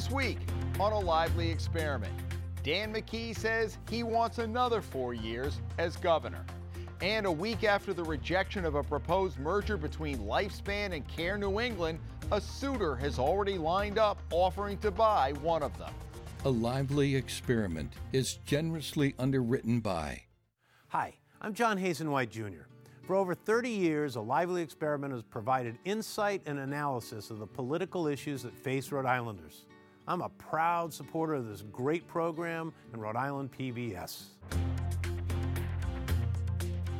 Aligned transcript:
This 0.00 0.10
week 0.10 0.38
on 0.78 0.92
a 0.92 0.98
lively 0.98 1.50
experiment, 1.50 2.14
Dan 2.62 2.90
McKee 2.90 3.36
says 3.36 3.76
he 3.90 4.02
wants 4.02 4.38
another 4.38 4.80
four 4.80 5.12
years 5.12 5.60
as 5.76 5.98
governor. 5.98 6.42
And 7.02 7.26
a 7.26 7.30
week 7.30 7.64
after 7.64 7.92
the 7.92 8.02
rejection 8.02 8.64
of 8.64 8.76
a 8.76 8.82
proposed 8.82 9.38
merger 9.38 9.76
between 9.76 10.20
Lifespan 10.20 10.94
and 10.94 11.06
Care 11.06 11.36
New 11.36 11.60
England, 11.60 11.98
a 12.32 12.40
suitor 12.40 12.96
has 12.96 13.18
already 13.18 13.58
lined 13.58 13.98
up 13.98 14.22
offering 14.30 14.78
to 14.78 14.90
buy 14.90 15.34
one 15.42 15.62
of 15.62 15.76
them. 15.76 15.92
A 16.46 16.50
Lively 16.50 17.14
Experiment 17.14 17.92
is 18.14 18.38
generously 18.46 19.14
underwritten 19.18 19.80
by. 19.80 20.22
Hi, 20.88 21.12
I'm 21.42 21.52
John 21.52 21.76
Hazen 21.76 22.10
White 22.10 22.30
Jr. 22.30 22.64
For 23.02 23.16
over 23.16 23.34
30 23.34 23.68
years, 23.68 24.16
A 24.16 24.22
Lively 24.22 24.62
Experiment 24.62 25.12
has 25.12 25.22
provided 25.24 25.76
insight 25.84 26.40
and 26.46 26.58
analysis 26.58 27.30
of 27.30 27.38
the 27.38 27.46
political 27.46 28.06
issues 28.06 28.42
that 28.44 28.56
face 28.56 28.90
Rhode 28.90 29.04
Islanders. 29.04 29.66
I'm 30.10 30.22
a 30.22 30.28
proud 30.28 30.92
supporter 30.92 31.34
of 31.34 31.46
this 31.46 31.62
great 31.70 32.04
program 32.08 32.72
and 32.92 33.00
Rhode 33.00 33.14
Island 33.14 33.50
PBS. 33.56 34.24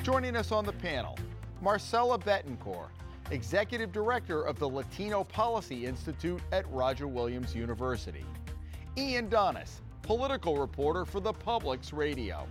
Joining 0.05 0.37
us 0.37 0.53
on 0.53 0.65
the 0.65 0.75
panel, 0.75 1.19
Marcela 1.61 2.21
Betancur, 2.21 2.87
Executive 3.33 3.91
Director 3.91 4.43
of 4.43 4.61
the 4.61 4.69
Latino 4.69 5.25
Policy 5.25 5.87
Institute 5.87 6.41
at 6.53 6.71
Roger 6.71 7.09
Williams 7.09 7.53
University. 7.53 8.25
Ian 8.97 9.29
Donis, 9.29 9.81
political 10.03 10.59
reporter 10.59 11.05
for 11.05 11.19
the 11.19 11.33
Public's 11.33 11.93
Radio. 11.93 12.47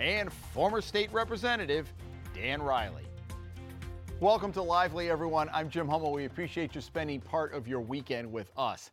And 0.00 0.32
former 0.32 0.80
state 0.80 1.12
representative 1.12 1.92
Dan 2.34 2.60
Reilly. 2.60 3.04
Welcome 4.18 4.52
to 4.54 4.62
Lively, 4.62 5.08
everyone. 5.08 5.48
I'm 5.52 5.70
Jim 5.70 5.86
Hummel. 5.86 6.10
We 6.10 6.24
appreciate 6.24 6.74
you 6.74 6.80
spending 6.80 7.20
part 7.20 7.54
of 7.54 7.68
your 7.68 7.80
weekend 7.80 8.32
with 8.32 8.50
us. 8.56 8.90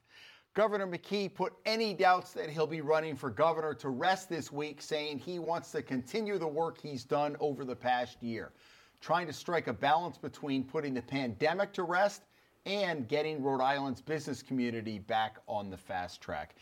Governor 0.58 0.88
McKee 0.88 1.32
put 1.32 1.54
any 1.68 1.94
doubts 1.94 2.32
that 2.32 2.50
he'll 2.50 2.66
be 2.66 2.82
running 2.82 3.16
for 3.16 3.30
governor 3.30 3.76
to 3.76 3.90
rest 3.90 4.28
this 4.28 4.52
week, 4.52 4.82
saying 4.82 5.20
he 5.20 5.38
wants 5.38 5.70
to 5.74 5.84
continue 5.84 6.40
the 6.40 6.48
work 6.48 6.82
he's 6.82 7.04
done 7.04 7.38
over 7.40 7.64
the 7.64 7.76
past 7.76 8.24
year, 8.24 8.54
trying 9.00 9.28
to 9.28 9.34
strike 9.34 9.68
a 9.68 9.74
balance 9.74 10.18
between 10.18 10.64
putting 10.64 10.96
the 10.96 11.02
pandemic 11.04 11.74
to 11.74 11.84
rest 11.84 12.24
and 12.66 13.08
getting 13.08 13.44
Rhode 13.44 13.62
Island's 13.62 14.02
business 14.02 14.42
community 14.42 14.98
back 14.98 15.38
on 15.46 15.70
the 15.70 15.78
fast 15.78 16.22
track. 16.22 16.56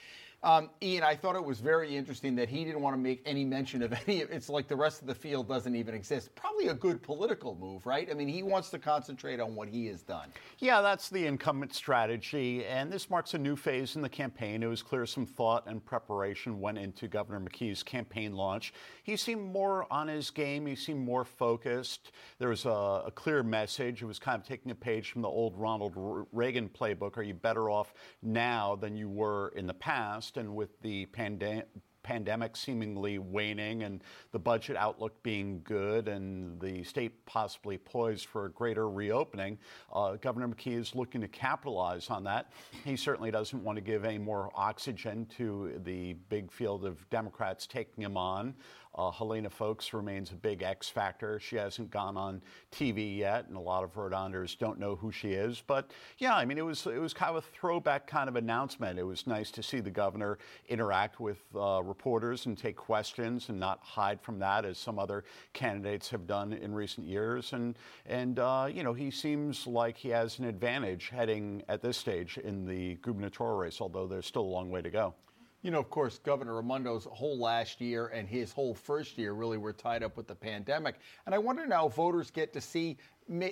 Um, 0.46 0.70
Ian, 0.84 1.04
I 1.04 1.16
thought 1.16 1.36
it 1.36 1.44
was 1.44 1.60
very 1.60 1.98
interesting 1.98 2.36
that 2.36 2.50
he 2.50 2.64
didn't 2.64 2.82
want 2.82 2.94
to 2.96 3.02
make 3.02 3.24
any 3.26 3.44
mention 3.44 3.82
of 3.82 3.92
any. 4.08 4.20
It's 4.20 4.48
like 4.48 4.68
the 4.68 4.76
rest 4.76 5.02
of 5.02 5.08
the 5.08 5.16
field 5.16 5.48
doesn't 5.48 5.76
even 5.76 5.96
exist. 5.96 6.36
Probably 6.36 6.68
a 6.68 6.74
good 6.74 7.02
political 7.02 7.56
move, 7.56 7.88
right? 7.88 8.08
I 8.12 8.14
mean, 8.14 8.28
he 8.28 8.44
wants 8.44 8.70
to 8.70 8.80
concentrate 8.80 9.40
on 9.40 9.56
what 9.56 9.68
he 9.68 9.88
has 9.88 10.04
done. 10.04 10.30
Yeah, 10.60 10.82
that's 10.82 11.10
the 11.10 11.26
incumbent 11.26 11.74
strategy, 11.74 12.64
and 12.64 12.92
this 12.92 13.10
marks 13.10 13.34
a 13.34 13.40
new 13.40 13.56
phase 13.56 13.96
in 13.96 14.04
the 14.04 14.10
campaign. 14.10 14.62
It 14.62 14.68
was 14.68 14.84
clear 14.84 15.08
some 15.08 15.26
thought 15.26 15.64
and 15.66 15.84
preparation 15.84 16.62
went 16.62 16.78
into 16.78 17.08
Governor 17.08 17.40
McKee's 17.40 17.82
campaign 17.82 18.36
launch. 18.36 18.72
He 19.02 19.16
seemed 19.18 19.52
more 19.52 19.92
on 19.92 20.08
his 20.08 20.30
game. 20.30 20.68
He 20.68 20.76
seemed 20.76 21.04
more 21.04 21.26
focused. 21.26 22.12
There 22.38 22.50
was 22.50 22.66
a, 22.66 23.04
a 23.08 23.12
clear 23.16 23.42
message. 23.42 24.04
It 24.04 24.06
was 24.06 24.20
kind 24.20 24.40
of 24.40 24.48
taking 24.48 24.70
a 24.70 24.76
page 24.76 25.10
from 25.10 25.24
the 25.24 25.28
old 25.28 25.58
Ronald 25.58 26.28
Reagan 26.32 26.70
playbook. 26.70 27.18
Are 27.18 27.24
you 27.24 27.34
better 27.34 27.72
off 27.72 27.96
now 28.22 28.76
than 28.76 28.96
you 28.96 29.10
were 29.10 29.52
in 29.56 29.66
the 29.66 29.74
past? 29.74 30.35
And 30.38 30.56
with 30.56 30.80
the 30.82 31.06
pandemic 31.08 31.68
pandemic 32.06 32.56
seemingly 32.56 33.18
waning 33.18 33.82
and 33.82 34.04
the 34.32 34.38
budget 34.38 34.78
outlook 34.78 35.24
being 35.24 35.60
good 35.64 36.08
and 36.08 36.62
the 36.62 36.84
state 36.84 37.26
possibly 37.26 37.80
poised 37.80 38.28
for 38.28 38.46
a 38.46 38.50
greater 38.52 38.88
reopening, 38.88 39.58
uh, 39.92 40.14
Governor 40.18 40.48
McKee 40.48 40.80
is 40.80 40.94
looking 40.94 41.20
to 41.22 41.28
capitalize 41.28 42.12
on 42.12 42.24
that. 42.26 42.52
He 42.84 42.96
certainly 42.96 43.32
doesn't 43.32 43.64
want 43.64 43.78
to 43.78 43.82
give 43.82 44.06
any 44.06 44.20
more 44.20 44.52
oxygen 44.54 45.26
to 45.38 45.82
the 45.84 46.14
big 46.30 46.52
field 46.52 46.86
of 46.86 47.10
Democrats 47.10 47.66
taking 47.66 48.04
him 48.04 48.18
on. 48.18 48.54
Uh, 48.96 49.12
Helena 49.12 49.50
Foulkes 49.50 49.94
remains 49.94 50.32
a 50.32 50.36
big 50.36 50.64
X 50.64 50.88
factor. 50.88 51.40
She 51.40 51.58
hasn't 51.58 51.92
gone 51.92 52.16
on 52.16 52.42
TV 52.72 53.18
yet, 53.18 53.48
and 53.48 53.58
a 53.58 53.60
lot 53.60 53.84
of 53.84 53.96
Rhode 53.98 54.14
Islanders 54.14 54.56
don't 54.56 54.80
know 54.80 54.96
who 54.96 55.12
she 55.12 55.34
is. 55.34 55.62
But 55.66 55.92
yeah, 56.18 56.36
I 56.36 56.46
mean, 56.46 56.58
it 56.58 56.66
was 56.66 56.88
it 56.88 57.00
was 57.00 57.14
kind 57.14 57.36
of 57.36 57.44
a 57.44 57.48
throwback 57.48 58.08
kind 58.08 58.30
of 58.30 58.38
announcement. 58.38 58.98
It 58.98 59.04
was 59.04 59.28
nice 59.28 59.52
to 59.52 59.64
see 59.64 59.82
the 59.82 59.92
governor 59.92 60.38
interact 60.70 61.20
with 61.20 61.40
uh, 61.56 61.82
reporters 61.84 62.46
and 62.46 62.58
take 62.58 62.78
questions 62.78 63.50
and 63.50 63.60
not 63.60 63.80
hide 63.82 64.22
from 64.22 64.40
that 64.40 64.64
as 64.64 64.78
some 64.78 64.98
other 64.98 65.26
candidates 65.52 66.10
have 66.10 66.26
done 66.26 66.54
in 66.54 66.74
recent 66.74 67.06
years. 67.06 67.52
And 67.52 67.78
and 68.06 68.40
uh, 68.40 68.70
you 68.72 68.84
know, 68.84 68.94
he 68.94 69.12
seems 69.12 69.68
like 69.68 69.98
he 69.98 70.10
has 70.10 70.40
an 70.40 70.46
advantage 70.46 71.10
heading 71.10 71.64
at 71.68 71.82
this 71.82 71.98
stage 71.98 72.38
in 72.38 72.66
the 72.66 72.96
gubernatorial 73.02 73.58
race, 73.58 73.82
although 73.82 74.08
there's 74.08 74.26
still 74.26 74.44
a 74.44 74.54
long 74.56 74.70
way 74.70 74.82
to 74.82 74.90
go. 74.90 75.14
You 75.66 75.72
know, 75.72 75.80
of 75.80 75.90
course, 75.90 76.20
Governor 76.20 76.62
Raimondo's 76.62 77.06
whole 77.06 77.40
last 77.40 77.82
year 77.82 78.10
and 78.14 78.30
his 78.30 78.52
whole 78.52 78.76
first 78.76 79.18
year 79.18 79.34
really 79.34 79.58
were 79.58 79.74
tied 79.74 80.04
up 80.04 80.16
with 80.16 80.28
the 80.28 80.36
pandemic. 80.36 81.00
And 81.26 81.34
I 81.34 81.40
wonder 81.40 81.66
now 81.66 81.88
voters 81.88 82.30
get 82.30 82.54
to 82.54 82.62
see 82.62 82.98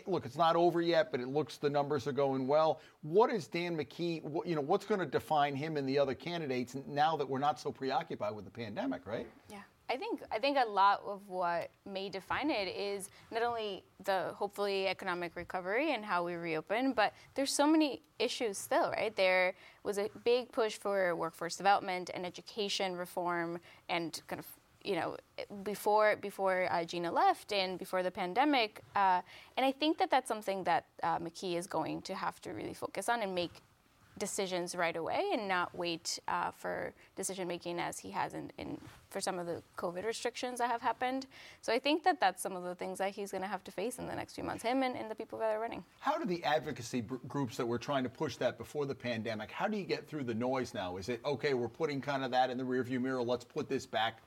look, 0.06 0.24
it's 0.24 0.38
not 0.38 0.56
over 0.56 0.80
yet, 0.80 1.10
but 1.10 1.22
it 1.22 1.28
looks 1.28 1.58
the 1.58 1.72
numbers 1.72 2.06
are 2.06 2.12
going 2.12 2.46
well. 2.46 2.82
What 3.02 3.32
is 3.32 3.48
Dan 3.48 3.76
McKee, 3.76 4.46
you 4.46 4.54
know, 4.54 4.62
what's 4.62 4.86
going 4.86 5.00
to 5.00 5.08
define 5.08 5.56
him 5.56 5.76
and 5.76 5.90
the 5.90 5.98
other 5.98 6.14
candidates 6.14 6.76
now 6.88 7.18
that 7.18 7.28
we're 7.28 7.40
not 7.40 7.60
so 7.60 7.72
preoccupied 7.72 8.36
with 8.36 8.46
the 8.46 8.52
pandemic, 8.52 9.08
right? 9.08 9.26
Yeah. 9.50 9.62
I 9.90 9.98
think 9.98 10.22
I 10.32 10.40
think 10.40 10.58
a 10.58 10.70
lot 10.70 11.02
of 11.06 11.28
what 11.28 11.70
may 11.86 12.10
define 12.10 12.50
it 12.50 12.68
is 12.68 13.10
not 13.32 13.44
only 13.44 13.84
the 14.04 14.32
hopefully 14.36 14.88
economic 14.88 15.36
recovery 15.36 15.94
and 15.94 16.06
how 16.06 16.24
we 16.24 16.36
reopen, 16.36 16.94
but 16.94 17.14
there's 17.36 17.52
so 17.52 17.68
many 17.68 18.02
issues 18.18 18.58
still, 18.58 18.92
right? 18.92 19.16
There 19.16 19.56
was 19.84 19.98
a 19.98 20.10
big 20.24 20.52
push 20.52 20.78
for 20.78 21.16
workforce 21.16 21.58
development 21.58 22.10
and 22.14 22.26
education 22.26 22.96
reform 22.96 23.60
and 23.90 24.20
kind 24.28 24.40
of 24.40 24.48
you 24.84 24.96
know 24.96 25.18
before 25.64 26.16
before 26.16 26.68
uh, 26.72 26.84
Gina 26.86 27.12
left 27.12 27.52
and 27.52 27.78
before 27.78 28.04
the 28.04 28.12
pandemic, 28.12 28.82
uh, 28.96 29.22
and 29.58 29.66
I 29.66 29.72
think 29.72 29.98
that 29.98 30.10
that's 30.10 30.28
something 30.28 30.64
that 30.64 30.86
uh, 31.04 31.20
McKee 31.20 31.58
is 31.58 31.68
going 31.68 32.02
to 32.04 32.16
have 32.16 32.42
to 32.42 32.52
really 32.52 32.74
focus 32.74 33.10
on 33.10 33.22
and 33.22 33.36
make 33.36 33.62
decisions 34.18 34.76
right 34.76 34.96
away 34.96 35.24
and 35.34 35.48
not 35.48 35.74
wait 35.76 36.20
uh, 36.28 36.52
for 36.52 36.94
decision 37.16 37.48
making 37.48 37.80
as 37.80 38.00
he 38.00 38.12
has 38.12 38.34
in, 38.34 38.52
in, 38.58 38.78
for 39.10 39.20
some 39.20 39.40
of 39.40 39.48
the 39.48 39.62
COVID 39.78 40.06
restrictions 40.06 40.60
that 40.60 40.70
have 40.70 40.82
happened. 40.82 41.26
So 41.62 41.74
I 41.74 41.80
think 41.80 42.04
that 42.04 42.20
that's 42.20 42.42
some 42.42 42.56
of 42.56 42.64
the 42.64 42.76
things 42.76 43.00
that 43.00 43.12
he's 43.12 43.32
going 43.32 43.42
to 43.42 43.48
have 43.48 43.64
to 43.64 43.72
face 43.72 44.00
in 44.00 44.08
the 44.08 44.16
next 44.16 44.36
few 44.36 44.44
months, 44.44 44.64
him 44.64 44.84
and, 44.84 44.96
and 44.96 45.10
the 45.10 45.16
people 45.16 45.40
that 45.40 45.56
are 45.56 45.60
running. 45.60 45.84
How 46.00 46.18
do 46.18 46.26
the 46.26 46.44
advocacy 46.44 47.04
groups 47.28 47.58
that 47.58 47.66
were 47.66 47.80
trying 47.80 48.04
to 48.04 48.10
push 48.10 48.36
that 48.38 48.58
before 48.58 48.86
the 48.86 48.96
pandemic, 48.96 49.52
how 49.52 49.68
do 49.68 49.78
you 49.78 49.86
get 49.86 50.08
through 50.08 50.24
the 50.26 50.34
noise 50.34 50.74
now? 50.74 50.98
Is 50.98 51.10
it, 51.10 51.20
okay, 51.26 51.54
we're 51.54 51.68
putting 51.68 52.02
kind 52.02 52.24
of 52.24 52.32
that 52.32 52.50
in 52.50 52.58
the 52.58 52.64
rearview 52.64 53.02
mirror, 53.02 53.24
let's 53.24 53.46
put 53.46 53.68
this 53.68 53.86
back 53.86 54.20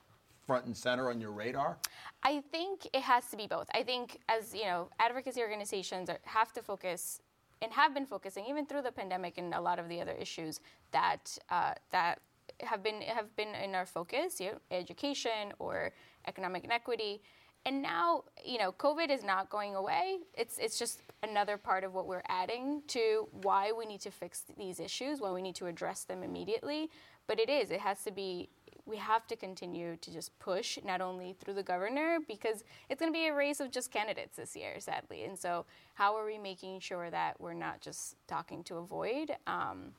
front 0.45 0.65
and 0.65 0.75
center 0.75 1.09
on 1.09 1.19
your 1.19 1.31
radar? 1.31 1.77
I 2.23 2.41
think 2.51 2.87
it 2.93 3.01
has 3.01 3.29
to 3.31 3.37
be 3.37 3.47
both. 3.47 3.67
I 3.73 3.83
think 3.83 4.19
as, 4.29 4.55
you 4.55 4.63
know, 4.63 4.89
advocacy 4.99 5.41
organizations 5.41 6.09
are, 6.09 6.19
have 6.23 6.53
to 6.53 6.61
focus 6.61 7.21
and 7.61 7.71
have 7.71 7.93
been 7.93 8.05
focusing 8.05 8.45
even 8.45 8.65
through 8.65 8.81
the 8.81 8.91
pandemic 8.91 9.37
and 9.37 9.53
a 9.53 9.61
lot 9.61 9.79
of 9.79 9.89
the 9.89 10.01
other 10.01 10.13
issues 10.13 10.59
that 10.91 11.37
uh, 11.49 11.73
that 11.91 12.19
have 12.61 12.83
been 12.83 13.01
have 13.01 13.35
been 13.35 13.53
in 13.55 13.75
our 13.75 13.85
focus, 13.85 14.39
you 14.39 14.51
know, 14.51 14.57
education 14.71 15.53
or 15.59 15.91
economic 16.27 16.63
inequity. 16.63 17.21
And 17.65 17.81
now, 17.81 18.23
you 18.45 18.59
know, 18.59 18.71
COVID 18.71 19.09
is 19.09 19.23
not 19.23 19.49
going 19.49 19.75
away. 19.75 20.19
It's 20.33 20.57
it's 20.57 20.79
just 20.79 21.01
another 21.23 21.57
part 21.57 21.83
of 21.83 21.93
what 21.93 22.07
we're 22.07 22.23
adding 22.29 22.81
to 22.87 23.27
why 23.31 23.71
we 23.71 23.85
need 23.85 24.01
to 24.01 24.11
fix 24.11 24.45
these 24.57 24.79
issues, 24.79 25.19
why 25.19 25.31
we 25.31 25.41
need 25.41 25.55
to 25.55 25.67
address 25.67 26.03
them 26.03 26.23
immediately. 26.23 26.89
But 27.27 27.39
it 27.39 27.49
is, 27.49 27.71
it 27.71 27.81
has 27.81 28.03
to 28.03 28.11
be 28.11 28.49
we 28.87 28.97
have 28.97 29.27
to 29.27 29.35
continue 29.35 29.97
to 29.97 30.11
just 30.11 30.37
push 30.39 30.79
not 30.83 31.01
only 31.01 31.35
through 31.39 31.53
the 31.53 31.63
governor 31.63 32.19
because 32.27 32.63
it's 32.89 32.99
going 32.99 33.11
to 33.11 33.17
be 33.17 33.27
a 33.27 33.33
race 33.33 33.59
of 33.59 33.71
just 33.71 33.91
candidates 33.91 34.37
this 34.37 34.55
year 34.55 34.79
sadly. 34.79 35.23
And 35.25 35.37
so 35.37 35.65
how 35.95 36.15
are 36.15 36.25
we 36.25 36.37
making 36.37 36.79
sure 36.79 37.09
that 37.09 37.39
we're 37.39 37.53
not 37.53 37.81
just 37.81 38.15
talking 38.27 38.63
to 38.65 38.77
avoid? 38.77 39.31
Um, 39.45 39.91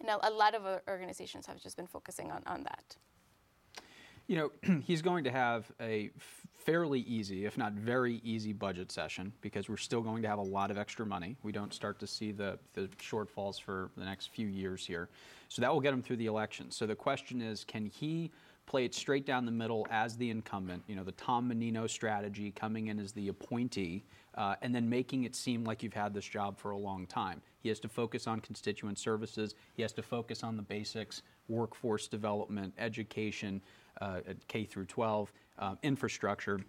and 0.00 0.10
a, 0.10 0.28
a 0.28 0.30
lot 0.30 0.54
of 0.54 0.80
organizations 0.86 1.46
have 1.46 1.60
just 1.60 1.76
been 1.76 1.86
focusing 1.86 2.30
on, 2.30 2.42
on 2.46 2.64
that 2.64 2.96
you 4.26 4.36
know, 4.36 4.80
he's 4.84 5.02
going 5.02 5.24
to 5.24 5.30
have 5.30 5.70
a 5.80 6.10
fairly 6.56 7.00
easy, 7.00 7.44
if 7.44 7.56
not 7.56 7.72
very 7.72 8.20
easy, 8.24 8.52
budget 8.52 8.90
session 8.90 9.32
because 9.40 9.68
we're 9.68 9.76
still 9.76 10.00
going 10.00 10.22
to 10.22 10.28
have 10.28 10.38
a 10.38 10.42
lot 10.42 10.70
of 10.70 10.78
extra 10.78 11.06
money. 11.06 11.36
We 11.42 11.52
don't 11.52 11.72
start 11.72 12.00
to 12.00 12.06
see 12.06 12.32
the, 12.32 12.58
the 12.74 12.88
shortfalls 12.98 13.60
for 13.60 13.90
the 13.96 14.04
next 14.04 14.30
few 14.30 14.48
years 14.48 14.84
here. 14.84 15.08
So 15.48 15.62
that 15.62 15.72
will 15.72 15.80
get 15.80 15.94
him 15.94 16.02
through 16.02 16.16
the 16.16 16.26
election. 16.26 16.70
So 16.70 16.86
the 16.86 16.96
question 16.96 17.40
is 17.40 17.64
can 17.64 17.86
he 17.86 18.32
play 18.66 18.84
it 18.84 18.94
straight 18.94 19.24
down 19.24 19.46
the 19.46 19.52
middle 19.52 19.86
as 19.90 20.16
the 20.16 20.28
incumbent, 20.28 20.82
you 20.88 20.96
know, 20.96 21.04
the 21.04 21.12
Tom 21.12 21.46
Menino 21.46 21.86
strategy 21.86 22.50
coming 22.50 22.88
in 22.88 22.98
as 22.98 23.12
the 23.12 23.28
appointee, 23.28 24.04
uh, 24.34 24.56
and 24.60 24.74
then 24.74 24.88
making 24.88 25.22
it 25.22 25.36
seem 25.36 25.64
like 25.64 25.84
you've 25.84 25.94
had 25.94 26.12
this 26.12 26.24
job 26.24 26.58
for 26.58 26.72
a 26.72 26.76
long 26.76 27.06
time. 27.06 27.40
He 27.60 27.68
has 27.68 27.78
to 27.80 27.88
focus 27.88 28.26
on 28.26 28.40
constituent 28.40 28.98
services, 28.98 29.54
he 29.74 29.82
has 29.82 29.92
to 29.92 30.02
focus 30.02 30.42
on 30.42 30.56
the 30.56 30.62
basics, 30.62 31.22
workforce 31.48 32.08
development, 32.08 32.74
education, 32.76 33.62
K 34.48 34.64
through 34.64 34.86
12, 34.86 35.32
uh, 35.58 35.74
infrastructure. 35.82 36.60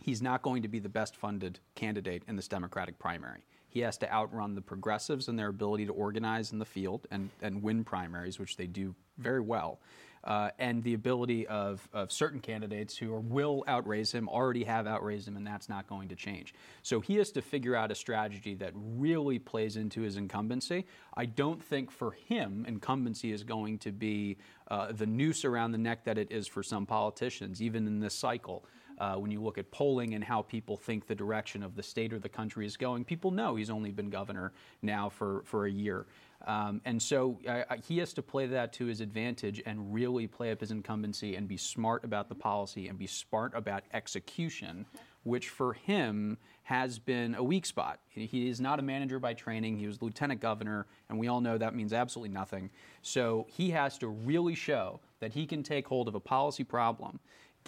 He's 0.00 0.22
not 0.22 0.42
going 0.42 0.62
to 0.62 0.68
be 0.68 0.78
the 0.78 0.88
best 0.88 1.16
funded 1.16 1.58
candidate 1.74 2.22
in 2.28 2.36
this 2.36 2.48
Democratic 2.48 2.98
primary. 2.98 3.40
He 3.68 3.80
has 3.80 3.98
to 3.98 4.12
outrun 4.12 4.54
the 4.54 4.62
progressives 4.62 5.28
in 5.28 5.36
their 5.36 5.48
ability 5.48 5.86
to 5.86 5.92
organize 5.92 6.52
in 6.52 6.58
the 6.58 6.64
field 6.64 7.06
and, 7.10 7.30
and 7.42 7.62
win 7.62 7.84
primaries, 7.84 8.38
which 8.38 8.56
they 8.56 8.66
do 8.66 8.94
very 9.18 9.40
well. 9.40 9.80
Uh, 10.24 10.50
and 10.58 10.82
the 10.82 10.94
ability 10.94 11.46
of, 11.46 11.88
of 11.92 12.10
certain 12.10 12.40
candidates 12.40 12.96
who 12.96 13.14
are, 13.14 13.20
will 13.20 13.64
outraise 13.68 14.12
him, 14.12 14.28
already 14.28 14.64
have 14.64 14.86
outraised 14.86 15.28
him, 15.28 15.36
and 15.36 15.46
that's 15.46 15.68
not 15.68 15.86
going 15.88 16.08
to 16.08 16.16
change. 16.16 16.54
So 16.82 17.00
he 17.00 17.16
has 17.16 17.30
to 17.32 17.42
figure 17.42 17.74
out 17.74 17.90
a 17.90 17.94
strategy 17.94 18.54
that 18.56 18.72
really 18.74 19.38
plays 19.38 19.76
into 19.76 20.02
his 20.02 20.16
incumbency. 20.16 20.86
I 21.16 21.26
don't 21.26 21.62
think 21.62 21.90
for 21.90 22.12
him, 22.12 22.64
incumbency 22.68 23.32
is 23.32 23.44
going 23.44 23.78
to 23.78 23.92
be 23.92 24.36
uh, 24.68 24.92
the 24.92 25.06
noose 25.06 25.44
around 25.44 25.72
the 25.72 25.78
neck 25.78 26.04
that 26.04 26.18
it 26.18 26.32
is 26.32 26.46
for 26.46 26.62
some 26.62 26.84
politicians, 26.84 27.62
even 27.62 27.86
in 27.86 28.00
this 28.00 28.14
cycle. 28.14 28.64
Uh, 28.98 29.14
when 29.14 29.30
you 29.30 29.40
look 29.40 29.58
at 29.58 29.70
polling 29.70 30.14
and 30.14 30.24
how 30.24 30.42
people 30.42 30.76
think 30.76 31.06
the 31.06 31.14
direction 31.14 31.62
of 31.62 31.76
the 31.76 31.82
state 31.84 32.12
or 32.12 32.18
the 32.18 32.28
country 32.28 32.66
is 32.66 32.76
going, 32.76 33.04
people 33.04 33.30
know 33.30 33.54
he's 33.54 33.70
only 33.70 33.92
been 33.92 34.10
governor 34.10 34.52
now 34.82 35.08
for, 35.08 35.42
for 35.44 35.66
a 35.66 35.70
year. 35.70 36.04
Um, 36.46 36.80
and 36.84 37.02
so 37.02 37.38
uh, 37.48 37.76
he 37.86 37.98
has 37.98 38.12
to 38.14 38.22
play 38.22 38.46
that 38.46 38.72
to 38.74 38.86
his 38.86 39.00
advantage 39.00 39.60
and 39.66 39.92
really 39.92 40.26
play 40.26 40.52
up 40.52 40.60
his 40.60 40.70
incumbency 40.70 41.34
and 41.34 41.48
be 41.48 41.56
smart 41.56 42.04
about 42.04 42.28
the 42.28 42.34
policy 42.34 42.88
and 42.88 42.98
be 42.98 43.06
smart 43.06 43.52
about 43.54 43.82
execution, 43.92 44.86
which 45.24 45.48
for 45.48 45.74
him 45.74 46.38
has 46.62 46.98
been 46.98 47.34
a 47.34 47.42
weak 47.42 47.66
spot. 47.66 47.98
He 48.08 48.48
is 48.48 48.60
not 48.60 48.78
a 48.78 48.82
manager 48.82 49.18
by 49.18 49.34
training. 49.34 49.78
He 49.78 49.86
was 49.86 50.00
lieutenant 50.00 50.40
governor, 50.40 50.86
and 51.08 51.18
we 51.18 51.26
all 51.26 51.40
know 51.40 51.58
that 51.58 51.74
means 51.74 51.92
absolutely 51.92 52.32
nothing. 52.32 52.70
So 53.02 53.46
he 53.48 53.70
has 53.70 53.98
to 53.98 54.08
really 54.08 54.54
show 54.54 55.00
that 55.20 55.32
he 55.32 55.46
can 55.46 55.62
take 55.62 55.88
hold 55.88 56.08
of 56.08 56.14
a 56.14 56.20
policy 56.20 56.64
problem 56.64 57.18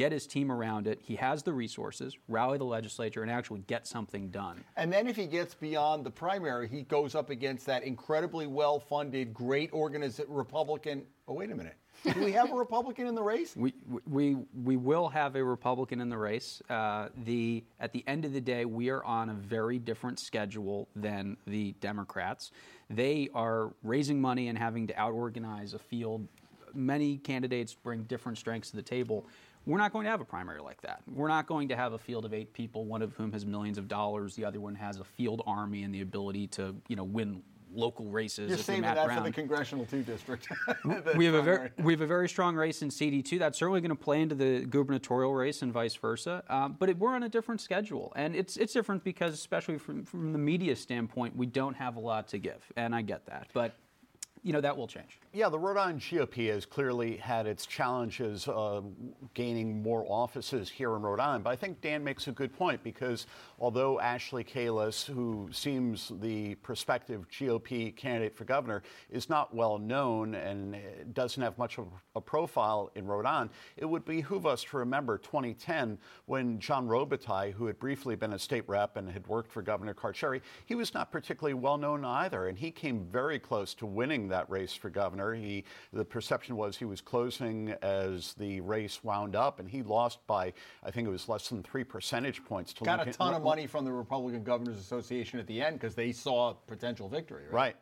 get 0.00 0.12
his 0.12 0.26
team 0.26 0.50
around 0.50 0.86
it. 0.86 0.98
He 1.02 1.16
has 1.16 1.42
the 1.42 1.52
resources, 1.52 2.16
rally 2.26 2.56
the 2.56 2.64
legislature, 2.64 3.20
and 3.20 3.30
actually 3.30 3.60
get 3.66 3.86
something 3.86 4.30
done. 4.30 4.64
And 4.74 4.90
then 4.90 5.06
if 5.06 5.14
he 5.14 5.26
gets 5.26 5.52
beyond 5.52 6.06
the 6.06 6.10
primary, 6.10 6.68
he 6.68 6.84
goes 6.84 7.14
up 7.14 7.28
against 7.28 7.66
that 7.66 7.82
incredibly 7.82 8.46
well 8.46 8.80
funded, 8.80 9.34
great 9.34 9.68
organized 9.74 10.22
Republican. 10.26 11.02
Oh, 11.28 11.34
wait 11.34 11.50
a 11.50 11.54
minute. 11.54 11.76
Do 12.14 12.24
we 12.24 12.32
have 12.32 12.50
a 12.50 12.54
Republican 12.54 13.08
in 13.08 13.14
the 13.14 13.22
race? 13.22 13.54
We, 13.54 13.74
we, 14.06 14.38
we 14.64 14.78
will 14.78 15.10
have 15.10 15.36
a 15.36 15.44
Republican 15.44 16.00
in 16.00 16.08
the 16.08 16.16
race. 16.16 16.62
Uh, 16.70 17.10
the, 17.24 17.62
at 17.78 17.92
the 17.92 18.02
end 18.06 18.24
of 18.24 18.32
the 18.32 18.40
day, 18.40 18.64
we 18.64 18.88
are 18.88 19.04
on 19.04 19.28
a 19.28 19.34
very 19.34 19.78
different 19.78 20.18
schedule 20.18 20.88
than 20.96 21.36
the 21.46 21.72
Democrats. 21.82 22.52
They 22.88 23.28
are 23.34 23.74
raising 23.82 24.18
money 24.18 24.48
and 24.48 24.56
having 24.56 24.86
to 24.86 24.94
outorganize 24.94 25.74
a 25.74 25.78
field. 25.78 26.26
Many 26.72 27.18
candidates 27.18 27.74
bring 27.74 28.04
different 28.04 28.38
strengths 28.38 28.70
to 28.70 28.76
the 28.76 28.82
table. 28.82 29.26
We're 29.70 29.78
not 29.78 29.92
going 29.92 30.04
to 30.04 30.10
have 30.10 30.20
a 30.20 30.24
primary 30.24 30.60
like 30.60 30.80
that. 30.82 31.02
We're 31.06 31.28
not 31.28 31.46
going 31.46 31.68
to 31.68 31.76
have 31.76 31.92
a 31.92 31.98
field 31.98 32.24
of 32.24 32.34
eight 32.34 32.52
people, 32.52 32.86
one 32.86 33.02
of 33.02 33.14
whom 33.14 33.30
has 33.32 33.46
millions 33.46 33.78
of 33.78 33.86
dollars, 33.86 34.34
the 34.34 34.44
other 34.44 34.60
one 34.60 34.74
has 34.74 34.98
a 34.98 35.04
field 35.04 35.42
army 35.46 35.84
and 35.84 35.94
the 35.94 36.00
ability 36.00 36.48
to, 36.48 36.74
you 36.88 36.96
know, 36.96 37.04
win 37.04 37.42
local 37.72 38.10
races. 38.10 38.48
You're 38.48 38.58
saving 38.58 38.82
that 38.82 39.04
Brown. 39.04 39.18
for 39.18 39.22
the 39.22 39.32
congressional 39.32 39.86
two 39.86 40.02
district. 40.02 40.48
we 41.16 41.24
have 41.24 41.34
a 41.34 41.42
very 41.42 41.70
we 41.78 41.92
have 41.92 42.00
a 42.00 42.06
very 42.06 42.28
strong 42.28 42.56
race 42.56 42.82
in 42.82 42.88
CD2. 42.88 43.38
That's 43.38 43.58
certainly 43.58 43.80
going 43.80 43.90
to 43.90 43.94
play 43.94 44.20
into 44.20 44.34
the 44.34 44.66
gubernatorial 44.66 45.34
race 45.34 45.62
and 45.62 45.72
vice 45.72 45.94
versa. 45.94 46.42
Um, 46.48 46.76
but 46.78 46.88
it, 46.88 46.98
we're 46.98 47.14
on 47.14 47.22
a 47.22 47.28
different 47.28 47.60
schedule, 47.60 48.12
and 48.16 48.34
it's 48.34 48.56
it's 48.56 48.72
different 48.72 49.04
because, 49.04 49.34
especially 49.34 49.78
from 49.78 50.04
from 50.04 50.32
the 50.32 50.38
media 50.38 50.74
standpoint, 50.74 51.36
we 51.36 51.46
don't 51.46 51.74
have 51.74 51.94
a 51.94 52.00
lot 52.00 52.26
to 52.28 52.38
give, 52.38 52.60
and 52.76 52.92
I 52.92 53.02
get 53.02 53.26
that. 53.26 53.46
But 53.52 53.76
you 54.42 54.52
know 54.52 54.60
that 54.60 54.76
will 54.76 54.86
change. 54.86 55.18
Yeah, 55.32 55.48
the 55.48 55.58
Rhode 55.58 55.76
Island 55.76 56.00
GOP 56.00 56.50
has 56.52 56.64
clearly 56.64 57.16
had 57.16 57.46
its 57.46 57.66
challenges 57.66 58.48
uh, 58.48 58.80
gaining 59.34 59.82
more 59.82 60.04
offices 60.08 60.70
here 60.70 60.96
in 60.96 61.02
Rhode 61.02 61.20
Island. 61.20 61.44
But 61.44 61.50
I 61.50 61.56
think 61.56 61.80
Dan 61.80 62.02
makes 62.02 62.26
a 62.26 62.32
good 62.32 62.52
point 62.52 62.82
because 62.82 63.26
although 63.58 64.00
Ashley 64.00 64.42
Kalus, 64.42 65.04
who 65.04 65.48
seems 65.52 66.10
the 66.20 66.54
prospective 66.56 67.28
GOP 67.28 67.94
candidate 67.94 68.34
for 68.34 68.44
governor, 68.44 68.82
is 69.10 69.28
not 69.28 69.54
well 69.54 69.78
known 69.78 70.34
and 70.34 70.76
doesn't 71.12 71.42
have 71.42 71.58
much 71.58 71.78
of 71.78 71.88
a 72.16 72.20
profile 72.20 72.90
in 72.94 73.06
Rhode 73.06 73.26
Island, 73.26 73.50
it 73.76 73.84
would 73.84 74.04
behoove 74.04 74.46
us 74.46 74.64
to 74.64 74.78
remember 74.78 75.18
2010 75.18 75.98
when 76.26 76.58
John 76.58 76.88
Robitaille, 76.88 77.52
who 77.52 77.66
had 77.66 77.78
briefly 77.78 78.16
been 78.16 78.32
a 78.32 78.38
state 78.38 78.64
rep 78.66 78.96
and 78.96 79.10
had 79.10 79.26
worked 79.26 79.52
for 79.52 79.60
Governor 79.60 79.94
Carcieri, 79.94 80.40
he 80.64 80.74
was 80.74 80.94
not 80.94 81.12
particularly 81.12 81.54
well 81.54 81.76
known 81.76 82.04
either, 82.04 82.48
and 82.48 82.58
he 82.58 82.70
came 82.70 83.04
very 83.04 83.38
close 83.38 83.74
to 83.74 83.86
winning 83.86 84.29
that 84.30 84.48
race 84.50 84.72
for 84.72 84.90
governor. 84.90 85.34
He, 85.34 85.64
the 85.92 86.04
perception 86.04 86.56
was 86.56 86.76
he 86.76 86.84
was 86.84 87.00
closing 87.00 87.74
as 87.82 88.34
the 88.34 88.60
race 88.62 89.04
wound 89.04 89.36
up, 89.36 89.60
and 89.60 89.68
he 89.68 89.82
lost 89.82 90.26
by, 90.26 90.52
I 90.82 90.90
think 90.90 91.06
it 91.06 91.10
was 91.10 91.28
less 91.28 91.48
than 91.48 91.62
three 91.62 91.84
percentage 91.84 92.44
points. 92.44 92.72
To 92.74 92.84
Got 92.84 92.98
Lincoln. 92.98 93.14
a 93.14 93.16
ton 93.16 93.34
of 93.34 93.42
money 93.42 93.66
from 93.66 93.84
the 93.84 93.92
Republican 93.92 94.42
Governors 94.42 94.78
Association 94.78 95.38
at 95.38 95.46
the 95.46 95.60
end 95.60 95.78
because 95.78 95.94
they 95.94 96.12
saw 96.12 96.54
potential 96.66 97.08
victory. 97.08 97.44
Right? 97.44 97.52
Right. 97.52 97.76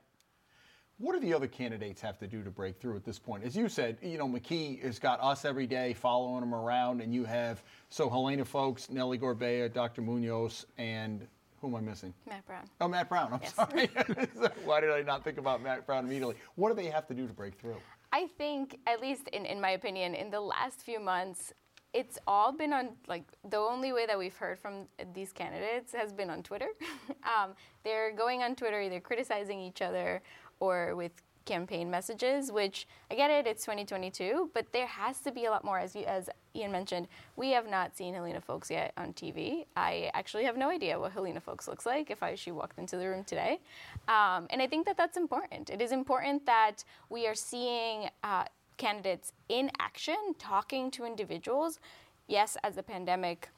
What 1.01 1.13
do 1.13 1.21
the 1.21 1.33
other 1.33 1.47
candidates 1.47 2.01
have 2.01 2.19
to 2.19 2.27
do 2.27 2.43
to 2.43 2.51
break 2.51 2.81
through 2.81 2.97
at 2.97 3.05
this 3.05 3.21
point? 3.21 3.45
As 3.45 3.57
you 3.57 3.69
said, 3.69 3.99
you 4.03 4.19
know, 4.19 4.27
McKee 4.27 4.83
has 4.83 4.99
got 4.99 5.23
us 5.23 5.45
every 5.45 5.67
day 5.69 5.93
following 5.93 6.43
him 6.43 6.53
around, 6.53 7.01
and 7.01 7.15
you 7.15 7.25
have 7.25 7.63
so 7.89 8.11
Helena 8.11 8.45
Foulkes, 8.45 8.91
Nellie 8.91 9.17
Gorbea, 9.19 9.73
Dr. 9.73 10.03
Munoz, 10.03 10.67
and 10.77 11.29
who 11.61 11.69
am 11.69 11.75
I 11.77 11.81
missing? 11.81 12.15
Matt 12.29 12.47
Brown. 12.47 12.65
Oh, 12.81 12.89
Matt 12.89 13.09
Brown. 13.09 13.33
I'm 13.33 13.41
Yes. 13.43 13.55
sorry. 13.55 13.87
Why 14.65 14.81
did 14.81 14.91
I 14.91 15.03
not 15.03 15.25
think 15.25 15.39
about 15.39 15.63
Matt 15.63 15.87
Brown 15.87 16.05
immediately? 16.07 16.37
What 16.55 16.69
do 16.69 16.75
they 16.75 16.89
have 16.91 17.07
to 17.09 17.15
do 17.15 17.27
to 17.27 17.33
break 17.33 17.55
through? 17.59 17.77
I 18.13 18.27
think, 18.39 18.79
at 18.87 19.01
least 19.01 19.29
in, 19.29 19.45
in 19.45 19.61
my 19.61 19.71
opinion, 19.71 20.15
in 20.15 20.31
the 20.31 20.41
last 20.41 20.83
few 20.83 21.01
months, 21.01 21.53
it's 21.95 22.19
all 22.27 22.53
been 22.53 22.73
on 22.73 22.91
like 23.07 23.25
the 23.49 23.57
only 23.57 23.93
way 23.93 24.07
that 24.07 24.19
we've 24.19 24.37
heard 24.37 24.59
from 24.59 24.87
these 25.15 25.33
candidates 25.33 25.93
has 25.93 26.13
been 26.13 26.31
on 26.31 26.43
Twitter. 26.43 26.69
um, 27.25 27.53
they're 27.83 28.13
going 28.13 28.43
on 28.43 28.55
Twitter, 28.55 28.81
either 28.81 29.01
criticizing 29.01 29.59
each 29.61 29.83
other 29.83 30.23
or 30.61 30.95
with 30.95 31.13
campaign 31.45 31.91
messages. 31.91 32.53
Which 32.53 32.87
I 33.11 33.15
get 33.15 33.31
it, 33.31 33.47
it's 33.47 33.65
2022, 33.65 34.51
but 34.55 34.71
there 34.73 34.87
has 34.87 35.21
to 35.21 35.33
be 35.33 35.47
a 35.47 35.51
lot 35.51 35.65
more. 35.65 35.79
As 35.79 35.97
you, 35.97 36.05
as 36.05 36.29
Ian 36.59 36.73
mentioned, 36.73 37.09
we 37.37 37.51
have 37.51 37.69
not 37.69 37.97
seen 37.97 38.15
Helena 38.15 38.41
Foulkes 38.41 38.71
yet 38.71 38.93
on 38.97 39.13
TV. 39.13 39.67
I 39.77 40.11
actually 40.13 40.45
have 40.45 40.57
no 40.57 40.69
idea 40.69 40.99
what 40.99 41.13
Helena 41.13 41.41
Foulkes 41.41 41.69
looks 41.69 41.87
like 41.87 42.11
if 42.11 42.23
I 42.23 42.35
she 42.35 42.51
walked 42.51 42.79
into 42.79 42.97
the 42.97 43.09
room 43.09 43.25
today, 43.25 43.61
um, 44.09 44.47
and 44.51 44.61
I 44.61 44.67
think 44.67 44.87
that 44.87 44.97
that's 44.97 45.17
important. 45.17 45.71
It 45.71 45.81
is 45.81 45.93
important 45.93 46.47
that 46.47 46.85
we 47.09 47.27
are 47.27 47.35
seeing. 47.35 48.11
Uh, 48.23 48.45
candidates 48.79 49.33
in 49.49 49.71
action, 49.79 50.17
talking 50.39 50.91
to 50.93 51.05
individuals. 51.05 51.81
Yes, 52.29 52.57
as 52.63 52.77
the 52.77 52.83
pandemic 52.83 53.51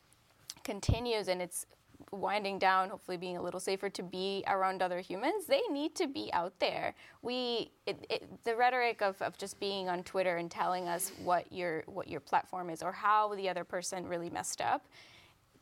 continues 0.64 1.28
and 1.28 1.40
it's 1.40 1.66
winding 2.12 2.58
down, 2.58 2.90
hopefully 2.90 3.16
being 3.16 3.36
a 3.36 3.42
little 3.42 3.60
safer 3.60 3.88
to 3.90 4.02
be 4.02 4.42
around 4.46 4.82
other 4.82 5.00
humans, 5.00 5.46
they 5.46 5.62
need 5.70 5.94
to 5.94 6.06
be 6.06 6.30
out 6.32 6.58
there. 6.58 6.94
We, 7.22 7.70
it, 7.86 8.04
it, 8.10 8.44
the 8.44 8.56
rhetoric 8.56 9.02
of, 9.02 9.20
of 9.22 9.38
just 9.38 9.60
being 9.60 9.88
on 9.88 10.02
Twitter 10.02 10.36
and 10.36 10.50
telling 10.50 10.88
us 10.88 11.12
what 11.22 11.52
your 11.52 11.84
what 11.86 12.08
your 12.08 12.20
platform 12.20 12.70
is 12.70 12.82
or 12.82 12.92
how 12.92 13.34
the 13.34 13.48
other 13.48 13.64
person 13.64 14.06
really 14.06 14.30
messed 14.30 14.60
up 14.60 14.86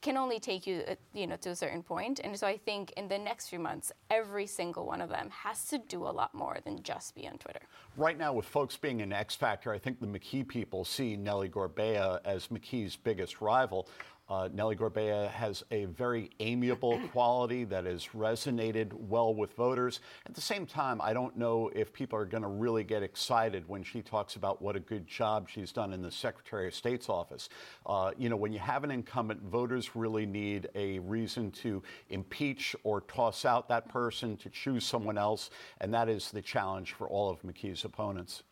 can 0.01 0.17
only 0.17 0.39
take 0.39 0.67
you, 0.67 0.83
uh, 0.87 0.95
you 1.13 1.27
know, 1.27 1.37
to 1.37 1.51
a 1.51 1.57
certain 1.57 1.83
point. 1.83 2.21
And 2.23 2.39
so 2.39 2.47
I 2.47 2.57
think 2.57 2.93
in 2.93 3.09
the 3.09 3.19
next 3.19 3.49
few 3.49 3.59
months, 3.59 3.91
every 4.11 4.47
single 4.47 4.87
one 4.87 5.01
of 5.01 5.09
them 5.09 5.29
has 5.31 5.67
to 5.67 5.79
do 5.79 6.07
a 6.07 6.11
lot 6.11 6.35
more 6.35 6.59
than 6.65 6.83
just 6.83 7.15
be 7.15 7.27
on 7.27 7.37
Twitter. 7.39 7.61
Right 7.97 8.17
now, 8.17 8.33
with 8.33 8.47
Foulkes 8.47 8.77
being 8.77 9.03
an 9.03 9.13
X 9.13 9.35
factor, 9.35 9.73
I 9.73 9.79
think 9.79 10.01
the 10.01 10.07
McKee 10.07 10.47
people 10.47 10.85
see 10.85 11.17
Nellie 11.17 11.49
Gorbea 11.49 12.21
as 12.25 12.47
McKee's 12.49 12.95
biggest 12.95 13.41
rival. 13.41 13.89
Uh, 14.29 14.49
Nellie 14.53 14.77
Gorbea 14.77 15.31
has 15.31 15.65
a 15.71 15.87
very 15.87 16.31
amiable 16.41 17.01
quality 17.13 17.65
that 17.65 17.87
has 17.87 18.09
resonated 18.09 18.93
well 18.93 19.35
with 19.35 19.55
voters. 19.55 20.01
At 20.27 20.35
the 20.35 20.41
same 20.41 20.67
time, 20.67 21.01
I 21.01 21.15
don't 21.15 21.37
know 21.37 21.71
if 21.75 21.93
people 21.93 22.19
are 22.19 22.27
going 22.27 22.43
to 22.43 22.49
really 22.49 22.85
get 22.85 23.03
excited 23.03 23.67
when 23.69 23.83
she 23.83 24.03
talks 24.03 24.37
about 24.37 24.61
what 24.61 24.77
a 24.77 24.81
good 24.81 25.07
job 25.07 25.49
she's 25.49 25.73
done 25.73 25.95
in 25.95 26.03
the 26.03 26.11
Secretary 26.11 26.67
of 26.69 26.75
State's 26.75 27.09
office. 27.09 27.49
Uh, 27.87 28.11
you 28.19 28.29
know, 28.29 28.37
when 28.37 28.53
you 28.53 28.59
have 28.59 28.85
an 28.85 28.91
incumbent, 28.91 29.43
voters 29.43 29.97
really 29.97 30.27
need 30.27 30.69
a 30.75 30.99
reason 30.99 31.51
to 31.51 31.83
impeach 32.11 32.77
or 32.85 33.01
toss 33.03 33.47
out 33.47 33.69
that 33.69 33.89
person 33.89 34.37
to 34.37 34.51
choose 34.51 34.85
someone 34.85 35.17
else, 35.17 35.49
and 35.81 35.93
that 35.95 36.09
is 36.09 36.31
the 36.31 36.43
challenge 36.43 36.93
for 36.93 37.09
all 37.09 37.31
of 37.31 37.41
McKee's 37.43 37.85
opponents 37.85 38.43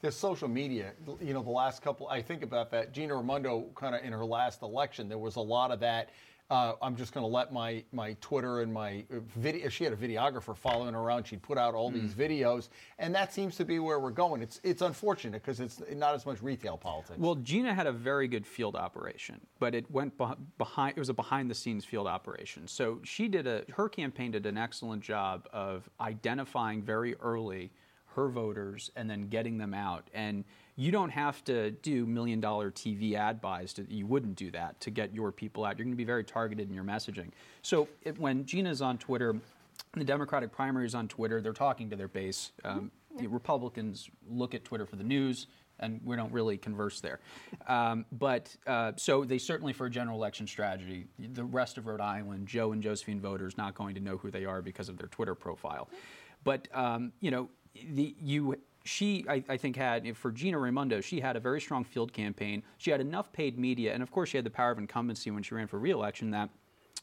the 0.00 0.12
social 0.12 0.48
media, 0.48 0.92
you 1.20 1.32
know, 1.32 1.42
the 1.42 1.50
last 1.50 1.82
couple, 1.82 2.08
I 2.08 2.22
think 2.22 2.42
about 2.42 2.70
that. 2.70 2.92
Gina 2.92 3.14
Raimondo, 3.14 3.66
kind 3.74 3.94
of 3.94 4.02
in 4.04 4.12
her 4.12 4.24
last 4.24 4.62
election, 4.62 5.08
there 5.08 5.18
was 5.18 5.36
a 5.36 5.40
lot 5.40 5.70
of 5.70 5.80
that. 5.80 6.10
Uh, 6.48 6.74
I'm 6.80 6.94
just 6.94 7.12
going 7.12 7.24
to 7.24 7.28
let 7.28 7.52
my 7.52 7.82
my 7.90 8.16
Twitter 8.20 8.60
and 8.60 8.72
my 8.72 9.04
video. 9.36 9.68
She 9.68 9.82
had 9.82 9.92
a 9.92 9.96
videographer 9.96 10.56
following 10.56 10.94
her 10.94 11.00
around. 11.00 11.26
She'd 11.26 11.42
put 11.42 11.58
out 11.58 11.74
all 11.74 11.90
mm. 11.90 11.94
these 11.94 12.14
videos, 12.14 12.68
and 13.00 13.12
that 13.16 13.32
seems 13.32 13.56
to 13.56 13.64
be 13.64 13.80
where 13.80 13.98
we're 13.98 14.12
going. 14.12 14.42
It's 14.42 14.60
it's 14.62 14.80
unfortunate 14.80 15.42
because 15.42 15.58
it's 15.58 15.82
not 15.94 16.14
as 16.14 16.24
much 16.24 16.40
retail 16.42 16.76
politics. 16.76 17.18
Well, 17.18 17.34
Gina 17.34 17.74
had 17.74 17.88
a 17.88 17.92
very 17.92 18.28
good 18.28 18.46
field 18.46 18.76
operation, 18.76 19.40
but 19.58 19.74
it 19.74 19.90
went 19.90 20.16
behind. 20.56 20.96
It 20.96 21.00
was 21.00 21.08
a 21.08 21.14
behind 21.14 21.50
the 21.50 21.54
scenes 21.54 21.84
field 21.84 22.06
operation. 22.06 22.68
So 22.68 23.00
she 23.02 23.26
did 23.26 23.48
a 23.48 23.64
her 23.72 23.88
campaign 23.88 24.30
did 24.30 24.46
an 24.46 24.56
excellent 24.56 25.02
job 25.02 25.48
of 25.52 25.90
identifying 26.00 26.80
very 26.80 27.16
early 27.16 27.72
her 28.16 28.28
voters 28.28 28.90
and 28.96 29.08
then 29.08 29.28
getting 29.28 29.58
them 29.58 29.72
out. 29.72 30.08
And 30.12 30.44
you 30.74 30.90
don't 30.90 31.10
have 31.10 31.44
to 31.44 31.70
do 31.70 32.04
million 32.04 32.40
dollar 32.40 32.70
TV 32.70 33.14
ad 33.14 33.40
buys. 33.40 33.72
To, 33.74 33.86
you 33.88 34.06
wouldn't 34.06 34.36
do 34.36 34.50
that 34.50 34.80
to 34.80 34.90
get 34.90 35.14
your 35.14 35.30
people 35.30 35.64
out. 35.64 35.78
You're 35.78 35.84
going 35.84 35.94
to 35.94 35.96
be 35.96 36.04
very 36.04 36.24
targeted 36.24 36.68
in 36.68 36.74
your 36.74 36.84
messaging. 36.84 37.30
So 37.62 37.88
it, 38.02 38.18
when 38.18 38.44
Gina's 38.44 38.82
on 38.82 38.98
Twitter, 38.98 39.36
the 39.94 40.04
Democratic 40.04 40.52
primaries 40.52 40.94
on 40.94 41.08
Twitter, 41.08 41.40
they're 41.40 41.52
talking 41.52 41.88
to 41.90 41.96
their 41.96 42.08
base. 42.08 42.52
Um, 42.64 42.90
the 43.18 43.26
Republicans 43.26 44.10
look 44.28 44.54
at 44.54 44.64
Twitter 44.64 44.84
for 44.84 44.96
the 44.96 45.04
news, 45.04 45.46
and 45.80 46.00
we 46.04 46.16
don't 46.16 46.32
really 46.32 46.58
converse 46.58 47.00
there. 47.00 47.20
Um, 47.66 48.04
but 48.12 48.54
uh, 48.66 48.92
so 48.96 49.24
they 49.24 49.38
certainly, 49.38 49.72
for 49.72 49.86
a 49.86 49.90
general 49.90 50.18
election 50.18 50.46
strategy, 50.46 51.06
the 51.18 51.44
rest 51.44 51.78
of 51.78 51.86
Rhode 51.86 52.00
Island, 52.00 52.46
Joe 52.46 52.72
and 52.72 52.82
Josephine 52.82 53.20
voters, 53.20 53.56
not 53.56 53.74
going 53.74 53.94
to 53.94 54.00
know 54.00 54.16
who 54.18 54.30
they 54.30 54.44
are 54.44 54.60
because 54.60 54.88
of 54.88 54.98
their 54.98 55.08
Twitter 55.08 55.34
profile. 55.34 55.88
But 56.44 56.68
um, 56.72 57.12
you 57.20 57.30
know, 57.30 57.48
the 57.90 58.14
you. 58.20 58.56
She, 58.84 59.26
I, 59.28 59.42
I 59.48 59.56
think, 59.56 59.74
had 59.74 60.16
for 60.16 60.30
Gina 60.30 60.60
Raimondo, 60.60 61.00
she 61.00 61.18
had 61.18 61.34
a 61.34 61.40
very 61.40 61.60
strong 61.60 61.82
field 61.82 62.12
campaign. 62.12 62.62
She 62.78 62.92
had 62.92 63.00
enough 63.00 63.32
paid 63.32 63.58
media, 63.58 63.92
and 63.92 64.00
of 64.00 64.12
course, 64.12 64.28
she 64.28 64.36
had 64.36 64.46
the 64.46 64.50
power 64.50 64.70
of 64.70 64.78
incumbency 64.78 65.32
when 65.32 65.42
she 65.42 65.56
ran 65.56 65.66
for 65.66 65.80
reelection. 65.80 66.30
That 66.30 66.50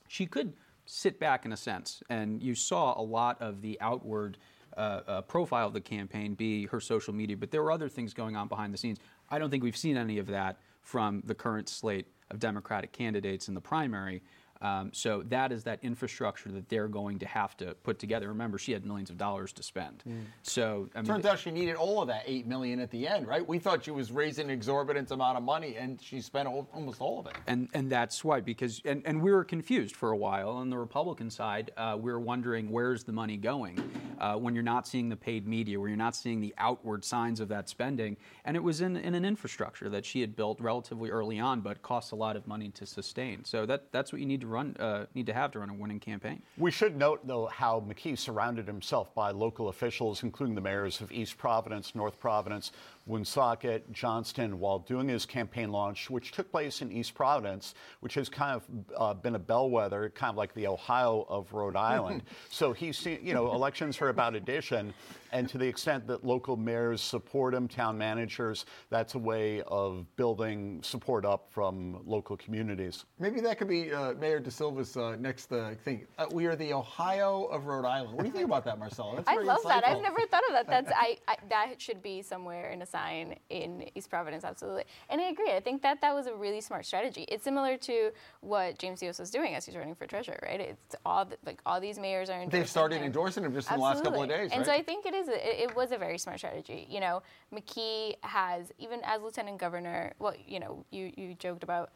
she 0.08 0.26
could 0.26 0.54
sit 0.86 1.20
back 1.20 1.46
in 1.46 1.52
a 1.52 1.58
sense, 1.58 2.02
and 2.10 2.42
you 2.42 2.56
saw 2.56 3.00
a 3.00 3.04
lot 3.04 3.42
of 3.42 3.62
the 3.62 3.78
outward 3.82 4.38
uh, 4.78 5.02
uh, 5.08 5.22
profile 5.22 5.68
of 5.68 5.74
the 5.74 5.82
campaign 5.82 6.34
be 6.34 6.66
her 6.68 6.80
social 6.80 7.14
media, 7.14 7.38
but 7.38 7.52
there 7.52 7.62
were 7.62 7.72
other 7.72 7.90
things 7.90 8.14
going 8.14 8.36
on 8.36 8.48
behind 8.48 8.74
the 8.74 8.78
scenes. 8.78 9.00
I 9.30 9.40
don't 9.40 9.50
think 9.50 9.64
we've 9.64 9.78
seen 9.78 9.98
any 9.98 10.18
of 10.20 10.28
that 10.28 10.58
from 10.82 11.22
the 11.26 11.36
current 11.36 11.70
slate 11.70 12.08
of 12.32 12.40
Democratic 12.40 12.92
candidates 12.92 13.48
in 13.48 13.54
the 13.54 13.62
primary. 13.62 14.22
Um, 14.64 14.92
so 14.94 15.24
that 15.28 15.52
is 15.52 15.64
that 15.66 15.80
infrastructure 15.84 16.50
that 16.52 16.70
they're 16.70 16.88
going 16.88 17.20
to 17.20 17.26
have 17.26 17.58
to 17.58 17.76
put 17.84 18.00
together. 18.00 18.30
Remember, 18.30 18.58
she 18.58 18.72
had 18.72 18.86
millions 18.86 19.10
of 19.10 19.18
dollars 19.18 19.52
to 19.54 19.64
spend. 19.64 20.04
Mm. 20.08 20.24
So 20.42 20.90
I 20.96 21.00
mean, 21.00 21.06
turns 21.06 21.26
out 21.26 21.38
she 21.38 21.52
needed 21.52 21.76
all 21.76 22.02
of 22.02 22.08
that 22.08 22.24
eight 22.26 22.48
million 22.48 22.80
at 22.80 22.90
the 22.90 23.08
end, 23.08 23.28
right? 23.28 23.46
We 23.46 23.60
thought 23.60 23.84
she 23.84 23.92
was 23.92 24.12
raising 24.12 24.46
an 24.46 24.52
exorbitant 24.52 25.12
amount 25.12 25.38
of 25.38 25.44
money, 25.44 25.76
and 25.76 26.02
she 26.02 26.22
spent 26.22 26.48
all, 26.48 26.70
almost 26.74 27.02
all 27.02 27.20
of 27.20 27.28
it. 27.28 27.36
And 27.46 27.68
and 27.74 27.92
that's 27.92 28.24
why 28.24 28.40
because 28.40 28.82
and, 28.86 29.02
and 29.06 29.22
we 29.22 29.32
were 29.32 29.44
confused 29.44 29.96
for 29.96 30.12
a 30.12 30.18
while 30.18 30.50
on 30.50 30.70
the 30.70 30.78
Republican 30.78 31.30
side. 31.30 31.72
Uh, 31.76 31.98
we 32.00 32.12
were 32.12 32.20
wondering 32.20 32.72
where's 32.72 33.04
the 33.04 33.12
money 33.12 33.36
going 33.36 33.80
uh, 34.20 34.36
when 34.36 34.54
you're 34.54 34.64
not 34.64 34.88
seeing 34.88 35.10
the 35.10 35.16
paid 35.16 35.46
media, 35.46 35.78
where 35.78 35.90
you're 35.90 35.98
not 35.98 36.16
seeing 36.16 36.40
the 36.40 36.54
outward 36.58 37.04
signs 37.04 37.42
of 37.42 37.50
that 37.50 37.68
spending, 37.68 38.16
and 38.46 38.56
it 38.56 38.64
was 38.64 38.80
in, 38.80 38.96
in 38.96 39.14
an 39.14 39.26
infrastructure 39.26 39.90
that 39.90 40.06
she 40.06 40.22
had 40.22 40.36
built 40.36 40.62
relatively 40.62 41.10
early 41.10 41.40
on, 41.40 41.60
but 41.60 41.82
costs 41.82 42.12
a 42.12 42.16
lot 42.16 42.38
of 42.38 42.48
money 42.48 42.70
to 42.70 42.86
sustain. 42.86 43.44
So 43.44 43.66
that 43.66 43.92
that's 43.92 44.14
what 44.14 44.22
you 44.22 44.26
need 44.26 44.40
to 44.42 44.48
run 44.54 44.76
uh, 44.80 45.06
need 45.14 45.26
to 45.26 45.34
have 45.34 45.52
to 45.52 45.60
run 45.60 45.70
a 45.70 45.74
winning 45.74 46.00
campaign. 46.00 46.42
We 46.58 46.72
should 46.72 46.96
note, 46.96 47.28
though, 47.28 47.48
how 47.48 47.82
McKee 47.82 48.18
surrounded 48.18 48.68
himself 48.68 49.14
by 49.14 49.32
local 49.32 49.70
officials, 49.70 50.24
including 50.24 50.56
the 50.56 50.62
mayors 50.62 51.02
of 51.02 51.12
East 51.12 51.38
Providence, 51.38 51.96
North 51.96 52.20
Providence, 52.20 52.72
Woonsocket, 53.06 53.92
Johnston, 53.92 54.60
while 54.60 54.80
doing 54.80 55.10
his 55.10 55.26
campaign 55.26 55.72
launch, 55.72 56.10
which 56.10 56.32
took 56.32 56.50
place 56.52 56.82
in 56.82 56.92
East 56.92 57.14
Providence, 57.14 57.74
which 58.00 58.14
has 58.14 58.30
kind 58.30 58.56
of 58.56 58.64
uh, 58.98 59.14
been 59.14 59.36
a 59.36 59.40
bellwether, 59.40 60.12
kind 60.16 60.30
of 60.30 60.38
like 60.38 60.54
the 60.54 60.68
Ohio 60.68 61.26
of 61.28 61.52
Rhode 61.52 61.76
Island. 61.94 62.24
so 62.50 62.72
he's 62.72 62.98
seen, 62.98 63.20
you 63.22 63.34
know, 63.34 63.52
elections 63.54 64.00
are 64.02 64.10
about 64.10 64.36
addition, 64.36 64.94
and 65.32 65.50
to 65.50 65.58
the 65.58 65.68
extent 65.68 66.08
that 66.08 66.24
local 66.24 66.56
mayors 66.56 67.02
support 67.02 67.54
him, 67.54 67.68
town 67.68 67.98
managers, 67.98 68.66
that's 68.90 69.16
a 69.16 69.20
way 69.20 69.62
of 69.64 70.06
building 70.16 70.82
support 70.84 71.26
up 71.26 71.48
from 71.50 72.00
local 72.06 72.38
communities. 72.38 73.06
Maybe 73.20 73.42
that 73.42 73.58
could 73.58 73.68
be 73.68 73.92
uh, 73.92 74.14
Mayor 74.14 74.40
DaSilva's 74.44 74.98
uh, 74.98 75.16
next 75.20 75.52
uh, 75.52 75.74
thing. 75.84 76.06
Uh, 76.18 76.26
we 76.32 76.46
are 76.46 76.56
the 76.56 76.74
Ohio 76.74 77.46
of 77.46 77.66
Rhode 77.66 77.86
Island. 77.86 78.14
What 78.14 78.22
do 78.22 78.28
you 78.28 78.34
think 78.34 78.46
about 78.46 78.66
that, 78.66 78.80
Marcela? 78.80 79.24
I 79.28 79.38
love 79.38 79.60
insightful. 79.60 79.70
that. 79.70 79.88
I've 79.88 80.02
never 80.02 80.20
thought 80.28 80.44
of 80.50 80.54
that. 80.54 80.68
That's 80.68 80.92
I, 80.96 81.18
I, 81.28 81.38
that 81.50 81.82
should 81.82 82.02
be 82.02 82.22
somewhere 82.22 82.72
in 82.72 82.82
a 82.82 82.86
sign 82.86 83.36
in 83.50 83.90
East 83.96 84.10
Providence, 84.10 84.44
absolutely. 84.44 84.84
And 85.10 85.22
I 85.22 85.26
agree. 85.26 85.52
I 85.52 85.60
think 85.60 85.82
that 85.82 86.02
that 86.02 86.14
was 86.14 86.28
a 86.28 86.36
really 86.36 86.62
smart 86.62 86.86
strategy. 86.86 87.26
It's 87.28 87.44
similar 87.44 87.78
to 87.78 88.12
what 88.42 88.78
James 88.78 89.02
Diossa 89.02 89.22
was 89.22 89.32
doing 89.32 89.56
as 89.56 89.66
he's 89.66 89.76
running 89.76 89.96
for 89.96 90.06
treasurer, 90.06 90.40
right? 90.44 90.60
It's 90.60 90.96
all 91.06 91.26
the, 91.26 91.38
like 91.46 91.62
all 91.66 91.80
these 91.80 91.98
mayors 91.98 92.30
are. 92.30 92.46
They've 92.48 92.70
started 92.70 92.98
him. 92.98 93.06
endorsing 93.06 93.44
him 93.44 93.54
just 93.54 93.70
in 93.70 93.78
the 93.78 93.82
last 93.82 94.04
couple 94.04 94.24
of 94.24 94.30
days, 94.30 94.52
and 94.52 94.60
right? 94.60 94.66
so 94.66 94.74
I 94.74 94.84
think 94.84 95.06
it 95.06 95.14
is. 95.14 95.28
A, 95.28 95.64
it 95.64 95.76
was 95.76 95.92
a 95.92 95.98
very 95.98 96.18
smart 96.18 96.40
strategy. 96.40 96.88
You 96.90 97.00
know, 97.00 97.22
McKee 97.54 98.16
has 98.22 98.72
even 98.80 99.02
as 99.04 99.22
lieutenant 99.22 99.58
governor. 99.58 100.14
Well, 100.20 100.34
you 100.48 100.60
know, 100.60 100.86
you 100.92 101.12
you 101.16 101.36
joked 101.36 101.64
about 101.64 101.92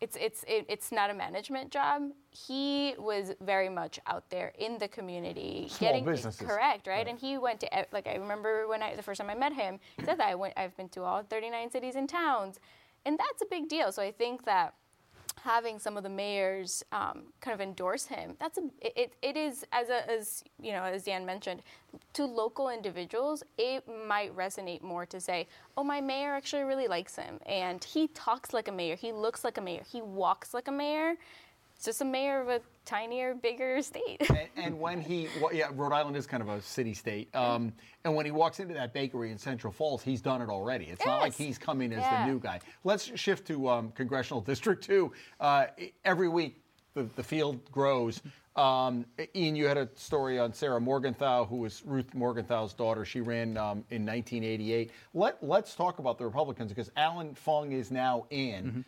it's 0.00 0.16
it's 0.20 0.44
it, 0.46 0.66
it's 0.68 0.92
not 0.92 1.10
a 1.10 1.14
management 1.14 1.70
job. 1.70 2.10
He 2.30 2.94
was 2.98 3.32
very 3.40 3.68
much 3.68 3.98
out 4.06 4.28
there 4.30 4.52
in 4.58 4.78
the 4.78 4.88
community, 4.88 5.68
Small 5.70 5.90
getting 5.90 6.04
businesses. 6.04 6.46
correct, 6.46 6.86
right? 6.86 7.06
And 7.08 7.18
he 7.18 7.38
went 7.38 7.60
to 7.60 7.86
like 7.92 8.06
I 8.06 8.16
remember 8.16 8.68
when 8.68 8.82
I 8.82 8.94
the 8.94 9.02
first 9.02 9.20
time 9.20 9.30
I 9.30 9.34
met 9.34 9.52
him, 9.54 9.78
he 9.96 10.04
said 10.04 10.18
that 10.18 10.28
I 10.28 10.34
went. 10.34 10.54
I've 10.56 10.76
been 10.76 10.88
to 10.90 11.02
all 11.02 11.22
39 11.22 11.70
cities 11.70 11.94
and 11.96 12.08
towns, 12.08 12.60
and 13.06 13.18
that's 13.18 13.42
a 13.42 13.46
big 13.46 13.68
deal. 13.68 13.90
So 13.90 14.02
I 14.02 14.12
think 14.12 14.44
that 14.44 14.74
having 15.46 15.78
some 15.78 15.96
of 15.96 16.02
the 16.02 16.08
mayors 16.10 16.84
um, 16.90 17.22
kind 17.40 17.54
of 17.54 17.60
endorse 17.60 18.04
him, 18.06 18.36
that's 18.40 18.58
a 18.58 18.62
it, 18.80 19.14
it 19.22 19.36
is 19.36 19.64
as 19.72 19.88
a, 19.88 20.10
as 20.10 20.44
you 20.60 20.72
know 20.72 20.82
as 20.82 21.04
Dan 21.04 21.24
mentioned, 21.24 21.62
to 22.14 22.24
local 22.24 22.68
individuals, 22.68 23.44
it 23.56 23.84
might 24.06 24.36
resonate 24.36 24.82
more 24.82 25.06
to 25.06 25.20
say, 25.20 25.46
oh, 25.76 25.84
my 25.84 26.00
mayor 26.00 26.34
actually 26.34 26.62
really 26.62 26.88
likes 26.88 27.14
him, 27.16 27.38
and 27.46 27.82
he 27.82 28.08
talks 28.08 28.52
like 28.52 28.68
a 28.68 28.72
mayor, 28.72 28.96
he 28.96 29.12
looks 29.12 29.44
like 29.44 29.56
a 29.56 29.60
mayor, 29.60 29.82
he 29.90 30.02
walks 30.02 30.52
like 30.52 30.68
a 30.68 30.72
mayor. 30.72 31.14
It's 31.76 31.84
just 31.84 32.00
a 32.00 32.06
mayor 32.06 32.40
of 32.40 32.48
a 32.48 32.60
tinier, 32.86 33.34
bigger 33.34 33.82
state. 33.82 34.28
and, 34.30 34.48
and, 34.56 34.80
when 34.80 34.98
he, 35.00 35.28
well, 35.42 35.52
yeah, 35.52 35.68
Rhode 35.74 35.92
Island 35.92 36.16
is 36.16 36.26
kind 36.26 36.42
of 36.42 36.48
a 36.48 36.62
city 36.62 36.94
state. 36.94 37.34
Um, 37.36 37.74
and 38.04 38.14
when 38.14 38.24
he 38.24 38.32
walks 38.32 38.60
into 38.60 38.72
that 38.74 38.94
bakery 38.94 39.30
in 39.30 39.36
Central 39.36 39.72
Falls, 39.72 40.02
he's 40.02 40.22
done 40.22 40.40
it 40.40 40.48
already. 40.48 40.86
It's 40.86 41.00
yes. 41.00 41.06
not 41.06 41.20
like 41.20 41.34
he's 41.34 41.58
coming 41.58 41.92
as 41.92 42.00
yeah. 42.00 42.24
the 42.24 42.32
new 42.32 42.38
guy. 42.38 42.60
Let's 42.84 43.18
shift 43.18 43.46
to 43.48 43.68
um, 43.68 43.92
Congressional 43.92 44.40
District 44.40 44.82
2. 44.82 45.12
Uh, 45.38 45.66
every 46.04 46.28
week, 46.28 46.62
the, 46.94 47.08
the 47.14 47.22
field 47.22 47.70
grows. 47.70 48.22
Um, 48.56 49.04
Ian, 49.34 49.54
you 49.54 49.66
had 49.66 49.76
a 49.76 49.86
story 49.96 50.38
on 50.38 50.54
Sarah 50.54 50.80
Morgenthau, 50.80 51.44
who 51.44 51.56
was 51.56 51.82
Ruth 51.84 52.14
Morgenthau's 52.14 52.72
daughter. 52.72 53.04
She 53.04 53.20
ran 53.20 53.58
um, 53.58 53.84
in 53.90 54.06
1988. 54.06 54.92
Let, 55.12 55.42
let's 55.42 55.74
talk 55.74 55.98
about 55.98 56.16
the 56.16 56.24
Republicans 56.24 56.70
because 56.70 56.90
Allan 56.96 57.34
Fung 57.34 57.72
is 57.72 57.90
now 57.90 58.24
in. 58.30 58.64
Mm-hmm. 58.64 58.80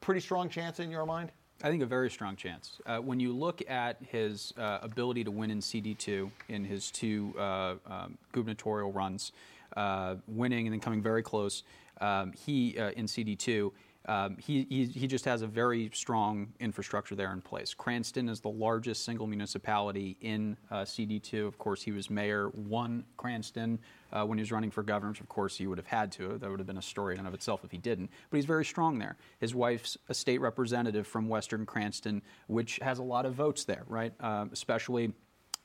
Pretty 0.00 0.20
strong 0.20 0.48
chance 0.48 0.80
in 0.80 0.90
your 0.90 1.06
mind? 1.06 1.30
I 1.64 1.70
think 1.70 1.80
a 1.80 1.86
very 1.86 2.10
strong 2.10 2.34
chance. 2.34 2.80
Uh, 2.84 2.98
when 2.98 3.20
you 3.20 3.32
look 3.32 3.62
at 3.70 3.96
his 4.10 4.52
uh, 4.58 4.78
ability 4.82 5.22
to 5.22 5.30
win 5.30 5.48
in 5.48 5.60
CD2 5.60 6.28
in 6.48 6.64
his 6.64 6.90
two 6.90 7.34
uh, 7.38 7.74
um, 7.86 8.18
gubernatorial 8.32 8.90
runs, 8.90 9.30
uh, 9.76 10.16
winning 10.26 10.66
and 10.66 10.72
then 10.72 10.80
coming 10.80 11.00
very 11.00 11.22
close, 11.22 11.62
um, 12.00 12.32
he 12.32 12.76
uh, 12.78 12.90
in 12.90 13.06
CD2 13.06 13.70
um, 14.06 14.36
he, 14.38 14.66
he, 14.68 14.86
he, 14.86 15.06
just 15.06 15.24
has 15.26 15.42
a 15.42 15.46
very 15.46 15.88
strong 15.92 16.52
infrastructure 16.58 17.14
there 17.14 17.32
in 17.32 17.40
place. 17.40 17.72
Cranston 17.72 18.28
is 18.28 18.40
the 18.40 18.50
largest 18.50 19.04
single 19.04 19.28
municipality 19.28 20.16
in 20.20 20.56
uh, 20.72 20.82
CD2. 20.82 21.46
Of 21.46 21.56
course, 21.58 21.82
he 21.82 21.92
was 21.92 22.10
mayor, 22.10 22.50
won 22.54 23.04
Cranston 23.16 23.78
uh, 24.12 24.24
when 24.24 24.38
he 24.38 24.42
was 24.42 24.50
running 24.50 24.72
for 24.72 24.82
governor. 24.82 25.12
Of 25.20 25.28
course, 25.28 25.56
he 25.56 25.68
would 25.68 25.78
have 25.78 25.86
had 25.86 26.10
to. 26.12 26.36
That 26.38 26.50
would 26.50 26.58
have 26.58 26.66
been 26.66 26.78
a 26.78 26.82
story 26.82 27.14
in 27.14 27.20
and 27.20 27.28
of 27.28 27.34
itself 27.34 27.62
if 27.64 27.70
he 27.70 27.78
didn't. 27.78 28.10
But 28.30 28.38
he's 28.38 28.44
very 28.44 28.64
strong 28.64 28.98
there. 28.98 29.16
His 29.38 29.54
wife's 29.54 29.96
a 30.08 30.14
state 30.14 30.40
representative 30.40 31.06
from 31.06 31.28
Western 31.28 31.64
Cranston, 31.64 32.22
which 32.48 32.80
has 32.82 32.98
a 32.98 33.04
lot 33.04 33.24
of 33.24 33.34
votes 33.34 33.64
there, 33.64 33.84
right? 33.86 34.12
Uh, 34.18 34.46
especially 34.50 35.12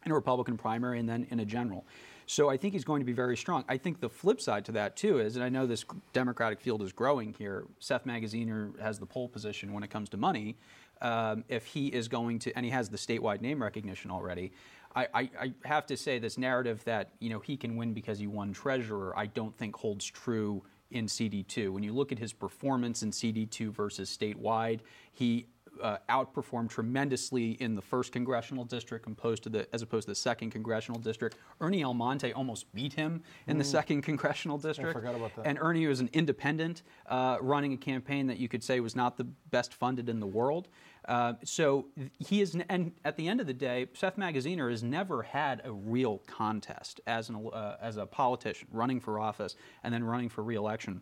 in 0.06 0.12
a 0.12 0.15
Republican 0.15 0.58
primary 0.58 1.00
and 1.00 1.10
then 1.10 1.25
in 1.32 1.39
a 1.39 1.46
general. 1.46 1.86
So 2.29 2.50
I 2.50 2.57
think 2.57 2.74
he's 2.74 2.84
going 2.84 3.00
to 3.00 3.05
be 3.05 3.13
very 3.13 3.38
strong. 3.38 3.63
I 3.69 3.77
think 3.77 4.01
the 4.01 4.10
flip 4.10 4.41
side 4.41 4.65
to 4.65 4.74
that 4.74 4.98
too 4.98 5.19
is, 5.19 5.38
and 5.38 5.46
I 5.46 5.50
know 5.50 5.65
this 5.65 5.86
Democratic 6.12 6.60
field 6.60 6.81
is 6.81 6.91
growing 6.91 7.34
here. 7.34 7.65
Seth 7.79 8.05
Magaziner 8.05 8.77
has 8.81 9.00
the 9.00 9.05
pole 9.05 9.29
position 9.29 9.72
when 9.72 9.81
it 9.81 9.89
comes 9.89 10.10
to 10.10 10.17
money. 10.17 10.57
Um, 11.01 11.46
if 11.48 11.65
he 11.65 11.88
is 11.88 12.10
going 12.10 12.39
to, 12.39 12.51
and 12.57 12.65
he 12.65 12.72
has 12.72 12.89
the 12.89 12.98
statewide 12.98 13.39
name 13.39 13.62
recognition 13.63 14.12
already. 14.12 14.51
I, 14.96 15.07
I, 15.13 15.29
I, 15.39 15.53
have 15.63 15.86
to 15.88 15.96
say 15.96 16.17
this 16.17 16.38
narrative 16.39 16.84
that 16.86 17.12
you 17.19 17.29
know 17.29 17.39
he 17.39 17.55
can 17.55 17.77
win 17.77 17.93
because 17.93 18.17
he 18.17 18.25
won 18.25 18.51
treasurer. 18.51 19.13
I 19.15 19.27
don't 19.27 19.55
think 19.55 19.75
holds 19.75 20.05
true 20.05 20.63
in 20.89 21.05
CD2. 21.05 21.72
When 21.72 21.84
you 21.84 21.93
look 21.93 22.12
at 22.12 22.17
his 22.17 22.34
performance 22.34 23.03
in 23.03 23.12
CD2 23.12 23.72
versus 23.72 24.15
statewide, 24.15 24.79
he 25.13 25.46
uh, 25.81 25.98
outperformed 26.10 26.69
tremendously 26.69 27.51
in 27.51 27.75
the 27.75 27.81
first 27.81 28.12
congressional 28.12 28.65
district 28.65 29.07
opposed 29.07 29.43
to 29.43 29.50
the, 29.50 29.67
as 29.74 29.81
opposed 29.81 30.05
to 30.05 30.12
the 30.12 30.15
second 30.15 30.51
congressional 30.51 31.00
district. 31.00 31.38
Ernie 31.62 31.84
Almonte 31.84 32.31
almost 32.34 32.74
beat 32.74 32.93
him 32.93 33.24
in 33.48 33.55
mm. 33.55 33.60
the 33.60 33.65
second 33.65 34.01
congressional 34.01 34.57
district. 34.57 34.89
I 34.89 34.93
forgot 34.93 35.15
about 35.15 35.36
that. 35.36 35.48
And 35.48 35.57
Ernie 35.60 35.88
was 35.88 36.00
an 36.00 36.10
independent 36.13 36.84
uh, 37.07 37.38
running 37.41 37.74
a 37.74 37.77
campaign 37.77 38.27
that 38.27 38.38
you 38.38 38.48
could 38.48 38.63
say 38.63 38.79
was 38.79 38.96
not 38.96 39.17
the 39.17 39.24
best 39.24 39.74
funded 39.74 40.10
in 40.10 40.19
the 40.19 40.27
world. 40.27 40.67
Uh, 41.07 41.34
so 41.43 41.86
he 42.19 42.41
is, 42.41 42.57
and 42.69 42.91
at 43.05 43.15
the 43.15 43.27
end 43.27 43.39
of 43.39 43.48
the 43.48 43.53
day, 43.53 43.88
Seth 43.93 44.17
Magaziner 44.17 44.69
has 44.69 44.84
never 44.84 45.24
had 45.24 45.62
a 45.63 45.72
real 45.72 46.19
contest 46.27 47.00
as, 47.07 47.29
an, 47.29 47.50
uh, 47.53 47.77
as 47.81 47.98
a 47.98 48.05
politician 48.05 48.67
running 48.72 49.00
for 49.00 49.19
office 49.19 49.55
and 49.84 49.93
then 49.93 50.03
running 50.03 50.27
for 50.27 50.43
reelection. 50.43 51.01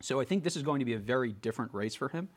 So 0.00 0.20
I 0.20 0.24
think 0.24 0.42
this 0.42 0.56
is 0.56 0.62
going 0.62 0.80
to 0.80 0.84
be 0.84 0.94
a 0.94 0.98
very 0.98 1.32
different 1.32 1.72
race 1.72 1.94
for 1.94 2.08
him. 2.08 2.28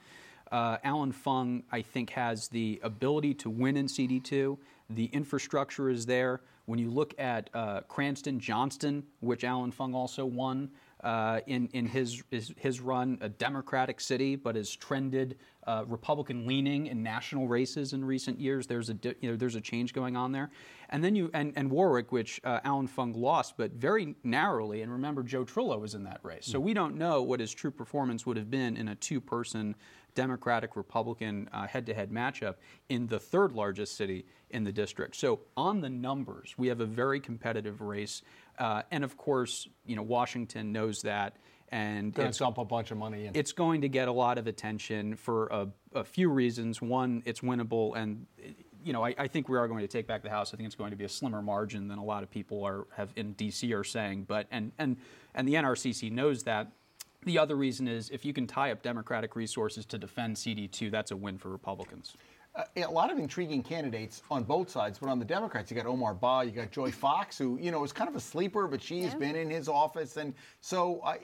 Uh, 0.52 0.78
Allan 0.84 1.12
Fung, 1.12 1.64
I 1.72 1.82
think, 1.82 2.12
has 2.12 2.48
the 2.48 2.80
ability 2.84 3.34
to 3.36 3.50
win 3.50 3.78
in 3.78 3.88
CD2. 3.88 4.58
The 4.90 5.06
infrastructure 5.06 5.90
is 5.90 6.06
there. 6.06 6.42
When 6.66 6.80
you 6.80 6.90
look 6.90 7.14
at 7.18 7.50
uh, 7.54 7.82
Cranston 7.88 8.40
Johnston, 8.40 9.04
which 9.22 9.44
Allan 9.44 9.72
Fung 9.72 9.94
also 9.94 10.26
won, 10.26 10.70
uh, 11.04 11.42
in 11.46 11.68
in 11.74 11.86
his, 11.86 12.24
his 12.32 12.54
his 12.58 12.82
run 12.82 13.18
a 13.22 13.30
Democratic 13.30 14.02
city, 14.02 14.36
but 14.36 14.56
has 14.56 14.76
trended 14.76 15.38
uh, 15.66 15.84
Republican 15.88 16.48
leaning 16.48 16.88
in 16.88 17.04
national 17.04 17.48
races 17.48 17.94
in 17.94 18.04
recent 18.04 18.40
years. 18.40 18.66
There's 18.68 18.90
a 18.90 18.94
di- 18.94 19.16
you 19.22 19.30
know, 19.30 19.36
there's 19.36 19.56
a 19.56 19.62
change 19.62 19.94
going 19.94 20.16
on 20.16 20.32
there, 20.32 20.50
and 20.90 21.04
then 21.04 21.16
you 21.16 21.30
and, 21.34 21.54
and 21.56 21.70
Warwick, 21.70 22.12
which 22.12 22.42
uh, 22.44 22.62
Allan 22.64 22.88
Fung 22.88 23.14
lost, 23.14 23.56
but 23.58 23.74
very 23.74 24.16
narrowly. 24.24 24.82
And 24.82 24.92
remember, 24.92 25.24
Joe 25.24 25.46
Trillo 25.46 25.80
was 25.80 25.94
in 25.94 26.04
that 26.06 26.20
race, 26.24 26.46
so 26.46 26.60
we 26.60 26.74
don't 26.74 26.96
know 26.96 27.22
what 27.22 27.40
his 27.40 27.54
true 27.54 27.72
performance 27.72 28.26
would 28.26 28.38
have 28.38 28.50
been 28.50 28.76
in 28.76 28.88
a 28.88 28.96
two-person 28.96 29.76
Democratic 30.18 30.76
Republican 30.76 31.48
head 31.70 31.86
to 31.86 31.94
head 31.94 32.10
matchup 32.10 32.56
in 32.90 33.06
the 33.06 33.20
third 33.20 33.52
largest 33.52 33.96
city 33.96 34.26
in 34.50 34.64
the 34.64 34.72
district. 34.72 35.16
So, 35.16 35.42
on 35.56 35.80
the 35.80 35.90
numbers, 35.90 36.56
we 36.58 36.68
have 36.70 36.80
a 36.80 36.88
very 36.88 37.20
competitive 37.20 37.82
race. 37.82 38.24
Uh, 38.58 38.84
and 38.92 39.04
of 39.04 39.18
course, 39.18 39.68
you 39.86 39.96
know, 39.96 40.04
Washington 40.04 40.72
knows 40.72 41.02
that. 41.04 41.36
And 41.70 42.14
Gonna 42.14 42.30
it's, 42.30 42.38
dump 42.38 42.60
a 42.60 42.66
bunch 42.66 42.92
of 42.92 42.98
money 42.98 43.26
in. 43.26 43.36
it's 43.36 43.52
going 43.52 43.82
to 43.82 43.90
get 43.90 44.08
a 44.08 44.12
lot 44.12 44.38
of 44.38 44.48
attention 44.48 45.18
for 45.18 45.48
a, 45.48 45.68
a 45.94 46.04
few 46.06 46.30
reasons. 46.30 46.82
One, 46.82 47.24
it's 47.26 47.42
winnable, 47.42 47.98
and 47.98 48.26
you 48.86 48.94
know, 48.94 49.04
I, 49.04 49.14
I 49.18 49.28
think 49.28 49.50
we 49.50 49.58
are 49.58 49.68
going 49.68 49.82
to 49.82 49.88
take 49.88 50.08
back 50.08 50.24
the 50.24 50.30
House. 50.30 50.54
I 50.54 50.58
think 50.58 50.68
it's 50.68 50.76
going 50.76 50.92
to 50.92 50.96
be 50.96 51.04
a 51.04 51.10
slimmer 51.10 51.42
margin 51.42 51.90
than 51.90 51.98
a 51.98 52.04
lot 52.04 52.24
of 52.24 52.32
people 52.32 52.64
are 52.64 52.88
have 52.96 53.12
in 53.18 53.34
D.C. 53.34 53.74
are 53.74 53.84
saying. 53.84 54.24
But 54.30 54.48
and 54.50 54.72
and 54.78 54.96
and 55.36 55.46
the 55.46 55.56
NRCC 55.56 56.10
knows 56.10 56.44
that. 56.44 56.72
The 57.26 57.40
other 57.40 57.58
reason 57.58 57.90
is 57.90 58.10
if 58.12 58.24
you 58.24 58.32
can 58.32 58.48
tie 58.48 58.72
up 58.72 58.82
Democratic 58.82 59.36
resources 59.36 59.86
to 59.88 59.98
defend 59.98 60.38
CD2, 60.38 60.90
that's 60.90 61.12
a 61.12 61.18
win 61.18 61.38
for 61.38 61.50
Republicans. 61.50 62.16
A 62.76 62.90
lot 62.90 63.12
of 63.12 63.20
intriguing 63.20 63.62
candidates 63.62 64.24
on 64.32 64.44
both 64.44 64.70
sides, 64.70 64.98
but 64.98 65.10
on 65.10 65.20
the 65.20 65.26
Democrats, 65.26 65.70
you 65.70 65.78
got 65.78 65.86
Omar 65.86 66.16
Ba, 66.16 66.42
you 66.44 66.50
got 66.52 66.72
Joy 66.72 66.90
Fox, 66.92 67.38
who 67.38 67.58
you 67.62 67.70
know 67.70 67.84
is 67.84 67.94
kind 67.94 68.10
of 68.10 68.16
a 68.16 68.20
sleeper, 68.20 68.68
but 68.68 68.82
she 68.82 69.04
has 69.04 69.14
Yeah. 69.14 69.20
been 69.20 69.36
in 69.36 69.50
his 69.50 69.68
office, 69.70 70.18
and 70.18 70.34
so 70.60 71.02
I, 71.04 71.20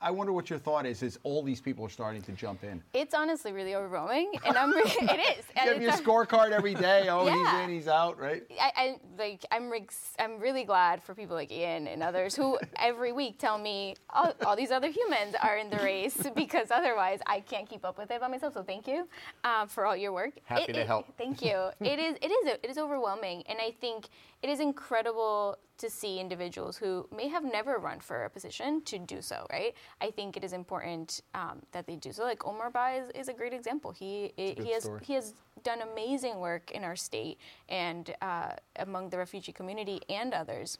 I 0.00 0.10
wonder 0.10 0.32
what 0.32 0.50
your 0.50 0.58
thought 0.58 0.84
is. 0.84 1.02
Is 1.02 1.18
all 1.22 1.42
these 1.42 1.60
people 1.62 1.86
are 1.86 1.88
starting 1.88 2.20
to 2.22 2.32
jump 2.32 2.62
in? 2.62 2.82
It's 2.92 3.14
honestly 3.14 3.52
really 3.52 3.74
overwhelming, 3.74 4.32
and 4.44 4.56
I'm 4.56 4.70
re- 4.72 4.82
it 4.84 5.38
is. 5.38 5.44
You 5.54 5.70
And 5.70 5.70
have 5.70 5.82
your 5.82 5.92
scorecard 5.92 6.50
every 6.50 6.74
day. 6.74 7.06
Oh, 7.14 7.26
Yeah. 7.26 7.32
he's 7.60 7.64
in, 7.64 7.70
he's 7.74 7.88
out, 7.88 8.18
right? 8.18 8.42
I, 8.60 8.72
I 8.76 8.96
like 9.16 9.44
I'm 9.52 9.72
I'm 10.18 10.40
really 10.40 10.64
glad 10.64 11.02
for 11.02 11.14
people 11.14 11.36
like 11.36 11.50
Ian 11.52 11.86
and 11.86 12.02
others 12.02 12.34
who 12.34 12.58
every 12.76 13.12
week 13.12 13.38
tell 13.38 13.56
me 13.56 13.94
all, 14.10 14.34
all 14.44 14.56
these 14.56 14.70
other 14.72 14.88
humans 14.88 15.36
are 15.42 15.56
in 15.58 15.70
the 15.70 15.76
race 15.78 16.16
because 16.34 16.70
otherwise 16.70 17.20
I 17.26 17.40
can't 17.40 17.68
keep 17.68 17.84
up 17.84 17.96
with 17.98 18.10
it 18.10 18.20
by 18.20 18.28
myself. 18.28 18.54
So 18.54 18.62
thank 18.62 18.86
you 18.88 19.08
um, 19.44 19.68
for 19.68 19.86
all 19.86 19.96
your 19.96 20.12
work. 20.12 20.32
Happy 20.44 20.62
It- 20.68 20.72
to 20.74 20.80
it- 20.80 20.86
help. 20.86 21.06
Thank 21.16 21.40
you. 21.42 21.70
it 21.80 21.98
is 21.98 22.16
it 22.20 22.30
is 22.30 22.46
it 22.62 22.68
is 22.70 22.78
overwhelming, 22.78 23.44
and 23.48 23.58
I 23.60 23.70
think 23.80 24.08
it 24.44 24.50
is 24.50 24.60
incredible 24.60 25.56
to 25.78 25.88
see 25.88 26.20
individuals 26.20 26.76
who 26.76 27.08
may 27.16 27.28
have 27.28 27.44
never 27.44 27.78
run 27.78 27.98
for 27.98 28.24
a 28.24 28.30
position 28.30 28.82
to 28.82 28.98
do 28.98 29.22
so. 29.22 29.46
Right? 29.50 29.72
I 30.02 30.10
think 30.10 30.36
it 30.36 30.44
is 30.44 30.52
important 30.52 31.22
um, 31.34 31.62
that 31.72 31.86
they 31.86 31.96
do 31.96 32.12
so. 32.12 32.24
Like 32.24 32.46
Omar 32.46 32.70
Ba 32.70 32.86
is, 33.00 33.10
is 33.22 33.28
a 33.28 33.32
great 33.32 33.54
example. 33.54 33.90
He 33.90 34.34
good 34.36 34.66
he 34.66 34.72
has 34.74 34.82
story. 34.84 35.00
he 35.02 35.14
has 35.14 35.32
done 35.62 35.78
amazing 35.80 36.40
work 36.40 36.72
in 36.72 36.84
our 36.84 36.94
state 36.94 37.38
and 37.70 38.14
uh, 38.20 38.52
among 38.76 39.08
the 39.08 39.16
refugee 39.16 39.52
community 39.52 39.98
and 40.10 40.34
others. 40.34 40.76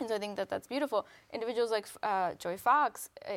And 0.00 0.08
so 0.08 0.16
I 0.16 0.18
think 0.18 0.34
that 0.36 0.48
that's 0.50 0.66
beautiful. 0.66 1.06
Individuals 1.32 1.70
like 1.70 1.86
uh, 2.02 2.34
Joy 2.34 2.56
Fox, 2.56 3.10
uh, 3.28 3.34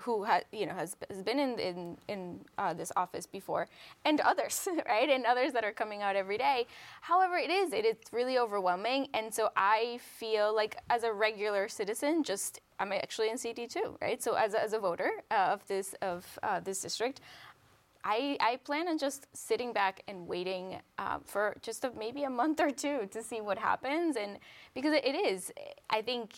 who 0.00 0.24
ha- 0.24 0.42
you 0.52 0.66
know 0.66 0.74
has, 0.74 0.96
has 1.08 1.22
been 1.22 1.38
in 1.38 1.58
in, 1.58 1.98
in 2.08 2.40
uh, 2.58 2.74
this 2.74 2.92
office 2.96 3.26
before, 3.26 3.68
and 4.04 4.20
others, 4.20 4.68
right, 4.88 5.08
and 5.08 5.24
others 5.24 5.52
that 5.52 5.64
are 5.64 5.72
coming 5.72 6.02
out 6.02 6.16
every 6.16 6.38
day. 6.38 6.66
However, 7.02 7.36
it 7.36 7.50
is 7.50 7.72
it 7.72 7.84
is 7.84 7.96
really 8.12 8.38
overwhelming, 8.38 9.08
and 9.14 9.32
so 9.32 9.50
I 9.56 9.98
feel 10.18 10.54
like 10.54 10.76
as 10.90 11.02
a 11.04 11.12
regular 11.12 11.68
citizen, 11.68 12.22
just 12.22 12.60
I'm 12.78 12.92
actually 12.92 13.30
in 13.30 13.38
CD 13.38 13.66
two, 13.66 13.96
right? 14.00 14.22
So 14.22 14.34
as 14.34 14.54
a, 14.54 14.62
as 14.62 14.72
a 14.72 14.78
voter 14.78 15.10
uh, 15.30 15.34
of 15.52 15.66
this 15.66 15.94
of 16.02 16.38
uh, 16.42 16.60
this 16.60 16.80
district. 16.80 17.20
I, 18.08 18.36
I 18.38 18.56
plan 18.58 18.86
on 18.86 18.98
just 18.98 19.26
sitting 19.32 19.72
back 19.72 20.04
and 20.06 20.28
waiting 20.28 20.78
uh, 20.96 21.18
for 21.24 21.56
just 21.60 21.84
a, 21.84 21.90
maybe 21.98 22.22
a 22.22 22.30
month 22.30 22.60
or 22.60 22.70
two 22.70 23.08
to 23.10 23.20
see 23.20 23.40
what 23.40 23.58
happens. 23.58 24.14
And 24.16 24.38
because 24.74 24.92
it 24.94 25.16
is, 25.16 25.52
I 25.90 26.02
think 26.02 26.30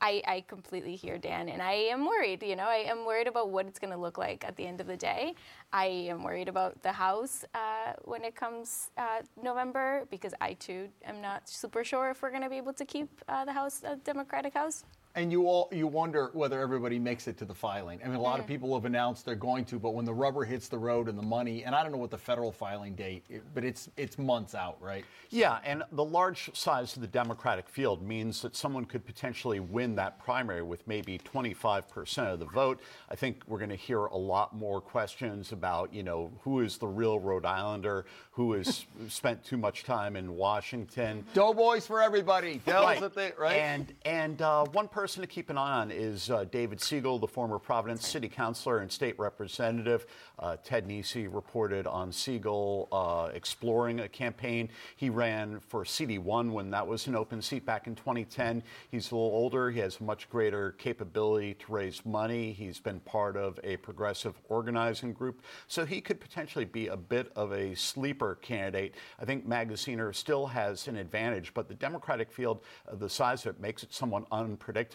I, 0.00 0.22
I 0.26 0.44
completely 0.46 0.94
hear 0.94 1.18
Dan, 1.18 1.48
and 1.48 1.60
I 1.60 1.72
am 1.72 2.06
worried. 2.06 2.42
You 2.42 2.56
know, 2.56 2.68
I 2.68 2.84
am 2.88 3.04
worried 3.04 3.26
about 3.26 3.50
what 3.50 3.66
it's 3.66 3.78
going 3.78 3.92
to 3.92 3.98
look 3.98 4.16
like 4.16 4.44
at 4.44 4.56
the 4.56 4.64
end 4.64 4.80
of 4.80 4.86
the 4.86 4.96
day. 4.96 5.34
I 5.72 5.86
am 5.86 6.22
worried 6.22 6.48
about 6.48 6.82
the 6.82 6.92
House 6.92 7.44
uh, 7.54 7.94
when 8.04 8.24
it 8.24 8.34
comes 8.36 8.90
uh, 8.96 9.22
November 9.42 10.06
because 10.10 10.34
I 10.40 10.54
too 10.54 10.88
am 11.04 11.20
not 11.20 11.48
super 11.48 11.82
sure 11.82 12.10
if 12.10 12.22
we're 12.22 12.30
going 12.30 12.42
to 12.42 12.50
be 12.50 12.56
able 12.56 12.74
to 12.74 12.84
keep 12.84 13.08
uh, 13.28 13.44
the 13.44 13.52
House, 13.52 13.82
uh, 13.82 13.96
Democratic 14.04 14.54
House. 14.54 14.84
And 15.18 15.32
you 15.32 15.48
all 15.48 15.68
you 15.72 15.88
wonder 15.88 16.30
whether 16.32 16.60
everybody 16.60 16.96
makes 17.00 17.26
it 17.26 17.36
to 17.38 17.44
the 17.44 17.54
filing. 17.54 17.98
I 18.04 18.06
mean, 18.06 18.14
a 18.14 18.20
lot 18.20 18.38
of 18.38 18.44
Mm. 18.44 18.48
people 18.50 18.74
have 18.74 18.84
announced 18.84 19.24
they're 19.24 19.34
going 19.34 19.64
to, 19.64 19.76
but 19.80 19.90
when 19.90 20.04
the 20.04 20.14
rubber 20.14 20.44
hits 20.44 20.68
the 20.68 20.78
road 20.78 21.08
and 21.08 21.18
the 21.18 21.24
money, 21.24 21.64
and 21.64 21.74
I 21.74 21.82
don't 21.82 21.90
know 21.90 21.98
what 21.98 22.12
the 22.12 22.18
federal 22.18 22.52
filing 22.52 22.94
date, 22.94 23.24
but 23.52 23.64
it's 23.64 23.90
it's 23.96 24.16
months 24.16 24.54
out, 24.54 24.80
right? 24.80 25.04
Yeah, 25.30 25.58
and 25.64 25.82
the 25.90 26.04
large 26.04 26.50
size 26.56 26.94
of 26.94 27.02
the 27.02 27.08
Democratic 27.08 27.68
field 27.68 28.00
means 28.00 28.40
that 28.42 28.54
someone 28.54 28.84
could 28.84 29.04
potentially 29.04 29.58
win 29.58 29.96
that 29.96 30.20
primary 30.20 30.62
with 30.62 30.86
maybe 30.86 31.18
25% 31.18 32.32
of 32.32 32.38
the 32.38 32.46
vote. 32.46 32.78
I 33.10 33.16
think 33.16 33.42
we're 33.48 33.58
going 33.58 33.68
to 33.70 33.76
hear 33.76 34.04
a 34.06 34.16
lot 34.16 34.54
more 34.54 34.80
questions 34.80 35.50
about, 35.50 35.92
you 35.92 36.04
know, 36.04 36.30
who 36.42 36.60
is 36.60 36.78
the 36.78 36.86
real 36.86 37.18
Rhode 37.18 37.44
Islander, 37.44 38.06
who 38.30 38.52
has 38.52 38.86
spent 39.08 39.42
too 39.44 39.56
much 39.56 39.82
time 39.82 40.14
in 40.14 40.36
Washington. 40.36 41.26
Doughboys 41.34 41.88
for 41.88 42.00
everybody. 42.00 42.60
Dell's 42.64 43.02
at 43.02 43.14
the 43.14 43.34
right. 43.36 43.56
And 43.56 43.92
and 44.04 44.40
uh, 44.40 44.64
one 44.66 44.86
person 44.86 45.07
to 45.16 45.26
keep 45.26 45.48
an 45.48 45.56
eye 45.56 45.80
on 45.80 45.90
is 45.90 46.30
uh, 46.30 46.44
David 46.44 46.78
Segal, 46.78 47.20
the 47.20 47.26
former 47.26 47.58
Providence 47.58 48.06
City 48.06 48.28
Councilor 48.28 48.78
and 48.78 48.92
State 48.92 49.18
Representative. 49.18 50.06
Uh, 50.38 50.56
Ted 50.62 50.86
Nesi 50.86 51.26
reported 51.32 51.86
on 51.86 52.12
Siegel 52.12 52.88
uh, 52.92 53.30
exploring 53.32 54.00
a 54.00 54.08
campaign. 54.08 54.68
He 54.96 55.08
ran 55.08 55.60
for 55.60 55.84
CD1 55.84 56.50
when 56.50 56.70
that 56.70 56.86
was 56.86 57.06
an 57.06 57.14
open 57.14 57.40
seat 57.40 57.64
back 57.64 57.86
in 57.86 57.94
2010. 57.94 58.62
He's 58.90 59.10
a 59.10 59.14
little 59.14 59.30
older. 59.30 59.70
He 59.70 59.80
has 59.80 60.00
much 60.00 60.28
greater 60.28 60.72
capability 60.72 61.54
to 61.54 61.72
raise 61.72 62.04
money. 62.04 62.52
He's 62.52 62.78
been 62.78 63.00
part 63.00 63.36
of 63.36 63.58
a 63.64 63.76
progressive 63.78 64.34
organizing 64.48 65.12
group, 65.12 65.42
so 65.68 65.86
he 65.86 66.00
could 66.00 66.20
potentially 66.20 66.64
be 66.66 66.88
a 66.88 66.96
bit 66.96 67.32
of 67.34 67.52
a 67.52 67.74
sleeper 67.74 68.34
candidate. 68.42 68.94
I 69.18 69.24
think 69.24 69.48
Magaziner 69.48 70.14
still 70.14 70.46
has 70.46 70.86
an 70.88 70.96
advantage, 70.96 71.54
but 71.54 71.68
the 71.68 71.74
Democratic 71.74 72.30
field, 72.30 72.60
uh, 72.90 72.96
the 72.96 73.08
size 73.08 73.46
of 73.46 73.54
it, 73.56 73.60
makes 73.62 73.82
it 73.82 73.94
somewhat 73.94 74.24
unpredictable. 74.32 74.87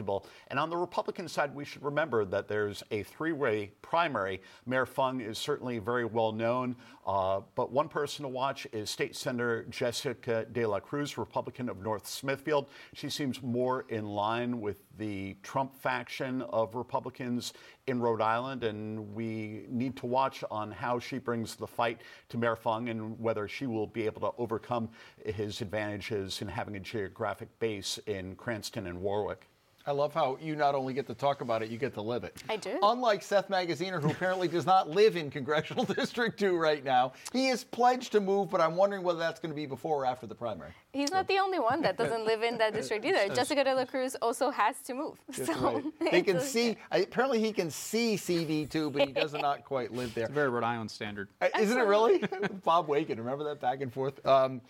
And 0.47 0.60
on 0.60 0.69
the 0.69 0.77
Republican 0.77 1.27
side, 1.27 1.53
we 1.53 1.65
should 1.65 1.84
remember 1.84 2.25
that 2.25 2.47
there's 2.47 2.84
a 2.91 3.03
three-way 3.03 3.71
primary. 3.82 4.41
Mayor 4.65 4.86
Fung 4.86 5.21
is 5.21 5.38
certainly 5.38 5.79
very 5.79 6.06
well 6.06 6.32
known, 6.32 6.75
uh, 7.06 7.41
but 7.56 7.71
one 7.71 7.88
person 7.88 8.23
to 8.23 8.29
watch 8.29 8.67
is 8.71 8.89
State 8.89 9.15
Senator 9.15 9.65
Jessica 9.69 10.45
De 10.51 10.65
La 10.65 10.79
Cruz, 10.79 11.17
Republican 11.17 11.69
of 11.69 11.82
North 11.82 12.08
Smithfield. 12.08 12.69
She 12.93 13.10
seems 13.10 13.41
more 13.41 13.86
in 13.89 14.06
line 14.06 14.62
with 14.62 14.77
the 14.97 15.36
Trump 15.43 15.75
faction 15.75 16.41
of 16.43 16.75
Republicans 16.75 17.53
in 17.88 17.99
Rhode 17.99 18.21
Island, 18.21 18.63
and 18.63 19.13
we 19.13 19.65
need 19.69 19.97
to 19.97 20.06
watch 20.06 20.43
on 20.49 20.71
how 20.71 20.99
she 20.99 21.17
brings 21.17 21.56
the 21.56 21.67
fight 21.67 22.01
to 22.29 22.38
Mayor 22.38 22.56
Fung 22.56 22.89
and 22.89 23.19
whether 23.19 23.47
she 23.47 23.65
will 23.65 23.88
be 23.88 24.06
able 24.06 24.21
to 24.21 24.32
overcome 24.38 24.89
his 25.25 25.62
advantages 25.62 26.41
in 26.41 26.47
having 26.47 26.75
a 26.75 26.79
geographic 26.79 27.47
base 27.60 27.99
in 28.06 28.36
Cranston 28.36 28.88
and 28.88 29.01
Warwick. 29.01 29.47
I 29.86 29.91
love 29.91 30.13
how 30.13 30.38
you 30.41 30.56
not 30.56 30.76
only 30.76 30.93
get 30.93 31.08
to 31.08 31.13
talk 31.13 31.41
about 31.41 31.62
it, 31.62 31.69
you 31.69 31.78
get 31.78 31.93
to 31.96 32.02
live 32.02 32.24
it. 32.24 32.41
I 32.48 32.56
do. 32.56 32.80
Unlike 32.82 33.22
Seth 33.22 33.50
Magaziner, 33.50 34.02
who 34.02 34.12
apparently 34.12 34.48
does 34.48 34.65
not 34.65 34.89
live 34.89 35.17
in 35.17 35.30
Congressional 35.30 35.84
District 35.96 36.39
2 36.39 36.56
right 36.56 36.86
now, 36.86 37.12
he 37.34 37.50
is 37.50 37.65
pledged 37.65 38.13
to 38.13 38.22
move, 38.22 38.50
but 38.50 38.62
I'm 38.62 38.78
wondering 38.78 39.04
whether 39.04 39.19
that's 39.19 39.41
going 39.41 39.52
to 39.52 39.56
be 39.56 39.65
before 39.65 40.04
or 40.04 40.06
after 40.06 40.26
the 40.26 40.36
primary. 40.36 40.72
He's 40.93 41.12
not 41.12 41.28
the 41.28 41.38
only 41.38 41.60
one 41.60 41.82
that 41.82 41.98
doesn't 41.98 42.26
live 42.26 42.43
in 42.43 42.58
that 42.60 42.74
district 42.74 43.04
either. 43.04 43.34
Jessica 43.34 43.65
De 43.65 43.76
La 43.76 43.84
Cruz 43.84 44.15
also 44.22 44.52
has 44.52 44.80
to 44.84 44.93
move. 44.93 45.17
So 45.32 45.84
They 46.12 46.22
can 46.24 46.39
see, 46.39 46.78
apparently 46.91 47.41
he 47.41 47.52
can 47.52 47.69
see 47.69 48.15
CD2, 48.15 48.93
but 48.93 49.08
he 49.08 49.13
does 49.13 49.34
not 49.34 49.65
quite 49.65 49.91
live 49.91 50.13
there. 50.13 50.30
Very 50.30 50.50
Rhode 50.50 50.63
Island 50.63 50.91
standard. 50.91 51.28
Isn't 51.60 51.78
it 51.78 51.86
really? 51.86 52.24
Bob 52.63 52.88
Waken, 52.88 53.17
remember 53.17 53.43
that 53.46 53.60
back 53.60 53.82
and 53.82 53.91
forth? 53.91 54.26
Um, 54.26 54.62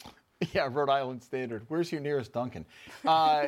yeah, 0.53 0.67
Rhode 0.71 0.89
Island 0.89 1.23
Standard. 1.23 1.63
Where's 1.67 1.91
your 1.91 2.01
nearest 2.01 2.33
Dunkin'? 2.33 2.65
Uh, 3.05 3.47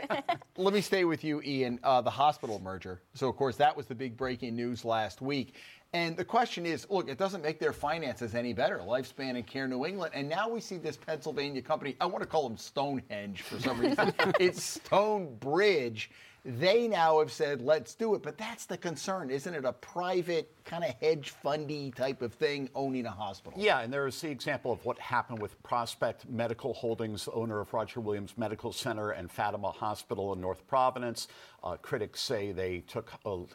let 0.58 0.74
me 0.74 0.82
stay 0.82 1.06
with 1.06 1.24
you, 1.24 1.42
Ian. 1.44 1.80
Uh, 1.84 2.02
the 2.02 2.10
hospital 2.10 2.60
merger. 2.60 3.02
So, 3.14 3.28
of 3.28 3.36
course, 3.36 3.56
that 3.58 3.76
was 3.76 3.86
the 3.86 3.96
big 3.96 4.16
breaking 4.16 4.56
news 4.56 4.86
last 4.86 5.22
week. 5.22 5.56
And 5.94 6.18
the 6.18 6.26
question 6.26 6.66
is 6.66 6.86
look, 6.90 7.08
it 7.08 7.18
doesn't 7.18 7.42
make 7.42 7.58
their 7.58 7.72
finances 7.72 8.36
any 8.36 8.54
better. 8.54 8.80
Lifespan 8.80 9.38
and 9.38 9.48
Care 9.48 9.68
New 9.68 9.86
England. 9.86 10.12
And 10.14 10.28
now 10.28 10.50
we 10.50 10.60
see 10.60 10.78
this 10.78 10.98
Pennsylvania 10.98 11.62
company. 11.62 11.96
I 12.02 12.06
want 12.06 12.22
to 12.22 12.28
call 12.28 12.48
them 12.48 12.58
Stonehenge 12.58 13.44
for 13.44 13.60
some 13.62 13.80
reason. 13.80 14.14
it's 14.40 14.62
Stonebridge. 14.62 16.12
They 16.48 16.88
now 16.88 17.18
have 17.20 17.32
said, 17.32 17.60
let's 17.60 17.96
do 17.96 18.14
it. 18.14 18.22
But 18.22 18.38
that's 18.38 18.68
the 18.68 18.78
concern, 18.78 19.32
isn't 19.32 19.52
it? 19.52 19.66
A 19.66 19.74
private 19.74 20.52
kind 20.64 20.84
of 20.84 20.92
hedge 21.02 21.32
fundy 21.32 21.90
type 21.90 22.22
of 22.22 22.34
thing 22.34 22.70
owning 22.76 23.08
a 23.08 23.12
hospital. 23.12 23.60
Yeah, 23.60 23.80
and 23.80 23.92
there's 23.92 24.22
the 24.22 24.30
example 24.30 24.72
of 24.72 24.86
what 24.86 25.00
happened 25.00 25.42
with 25.42 25.62
Prospect 25.64 26.30
Medical 26.30 26.76
Holdings, 26.76 27.28
owner 27.34 27.60
of 27.62 27.74
Roger 27.74 28.00
Williams 28.00 28.38
Medical 28.38 28.72
Center 28.72 29.12
and 29.12 29.32
Fatima 29.32 29.72
Hospital 29.72 30.34
in 30.34 30.42
North 30.42 30.68
Providence. 30.68 31.28
Uh, 31.64 31.78
critics 31.78 32.22
say 32.22 32.52
they 32.52 32.82
took 32.82 33.12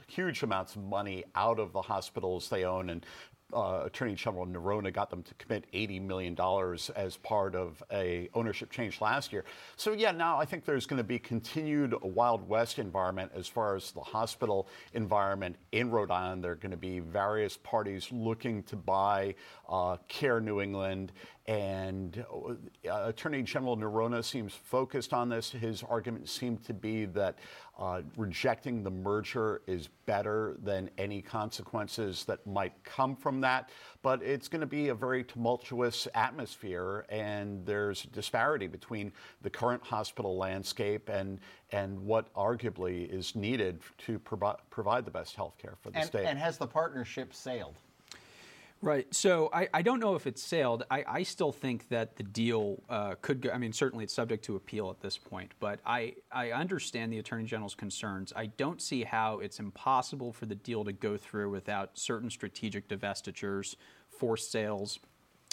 huge 0.09 0.43
amounts 0.43 0.75
of 0.75 0.83
money 0.83 1.23
out 1.37 1.61
of 1.61 1.73
the 1.73 1.83
hospitals 1.83 2.49
they 2.49 2.65
own 2.65 2.91
and 2.91 3.07
uh, 3.55 3.83
Attorney 3.85 4.15
General 4.15 4.47
Neronha 4.47 4.93
got 4.93 5.11
them 5.11 5.23
to 5.23 5.35
commit 5.35 5.65
$80 5.73 6.03
million 6.03 6.37
as 6.97 7.17
part 7.19 7.55
of 7.55 7.83
a 7.93 8.29
ownership 8.35 8.71
change 8.71 9.01
last 9.01 9.33
year. 9.33 9.45
So 9.77 9.93
yeah, 9.93 10.13
now 10.13 10.39
I 10.39 10.45
think 10.45 10.65
there's 10.65 10.87
going 10.87 10.99
to 10.99 11.05
be 11.05 11.19
continued 11.19 11.95
Wild 12.03 12.49
West 12.49 12.79
environment 12.79 13.33
as 13.35 13.49
far 13.49 13.77
as 13.77 13.93
the 13.93 14.01
hospital 14.01 14.69
environment 14.95 15.57
in 15.73 15.91
Rhode 15.91 16.11
Island. 16.11 16.45
There 16.45 16.53
are 16.53 16.57
going 16.57 16.71
to 16.71 16.77
be 16.77 17.01
various 17.01 17.57
parties 17.57 18.09
looking 18.11 18.63
to 18.65 18.77
buy 18.77 19.35
uh, 19.69 19.97
Care 20.09 20.41
New 20.41 20.61
England 20.61 21.13
and 21.47 22.25
uh, 22.89 23.05
Attorney 23.07 23.43
General 23.43 23.77
Neronha 23.77 24.23
seems 24.23 24.55
focused 24.55 25.13
on 25.13 25.29
this. 25.29 25.51
His 25.51 25.83
argument 25.83 26.29
seemed 26.29 26.65
to 26.67 26.75
be 26.75 27.07
that 27.07 27.39
uh, 27.79 28.03
rejecting 28.17 28.83
the 28.83 28.91
merger 28.91 29.63
is 29.67 29.89
better 30.07 30.57
than 30.63 30.91
any 30.99 31.23
consequences 31.23 32.25
that 32.25 32.47
might 32.47 32.73
come 32.85 33.17
from 33.17 33.41
that. 33.41 33.71
But 34.03 34.23
it's 34.23 34.49
going 34.49 34.61
to 34.61 34.67
be 34.67 34.89
a 34.89 34.95
very 34.95 35.25
tumultuous 35.25 36.07
atmosphere, 36.15 37.07
and 37.09 37.65
there's 37.65 38.03
disparity 38.05 38.67
between 38.67 39.11
the 39.43 39.51
current 39.51 39.83
hospital 39.83 40.37
landscape 40.37 41.09
and 41.09 41.41
and 41.73 41.99
what 42.05 42.33
arguably 42.35 43.09
is 43.13 43.35
needed 43.35 43.81
to 43.99 44.19
provi- 44.19 44.59
provide 44.71 45.05
the 45.05 45.11
best 45.11 45.37
health 45.37 45.57
care 45.57 45.75
for 45.81 45.91
the 45.91 45.99
and, 45.99 46.07
state. 46.07 46.27
And 46.27 46.39
has 46.39 46.59
the 46.59 46.67
partnership 46.67 47.33
sailed? 47.33 47.77
Right. 48.83 49.13
So 49.15 49.51
I, 49.53 49.69
I 49.75 49.83
don't 49.83 50.01
know 50.01 50.15
if 50.15 50.27
it's 50.27 50.43
sailed. 50.43 50.85
I, 50.91 51.05
I 51.07 51.23
still 51.23 51.53
think 51.53 51.89
that 51.91 52.17
the 52.17 52.23
deal 52.23 52.83
uh, 52.89 53.15
could 53.21 53.43
go. 53.43 53.51
I 53.51 53.59
mean, 53.59 53.75
certainly 53.75 54.05
it's 54.05 54.15
subject 54.15 54.43
to 54.47 54.57
appeal 54.57 54.89
at 54.89 55.03
this 55.03 55.19
point, 55.19 55.53
but 55.61 55.81
I, 55.85 56.15
I 56.33 56.53
understand 56.53 57.13
the 57.13 57.19
Attorney 57.19 57.45
General's 57.45 57.75
concerns. 57.75 58.33
I 58.35 58.47
don't 58.47 58.81
see 58.81 59.05
how 59.05 59.41
it's 59.41 59.61
impossible 59.61 60.33
for 60.33 60.47
the 60.47 60.55
deal 60.55 60.83
to 60.85 60.93
go 60.93 61.19
through 61.19 61.51
without 61.51 61.91
certain 61.99 62.31
strategic 62.31 62.89
divestitures, 62.89 63.77
forced 64.09 64.51
sales, 64.51 64.99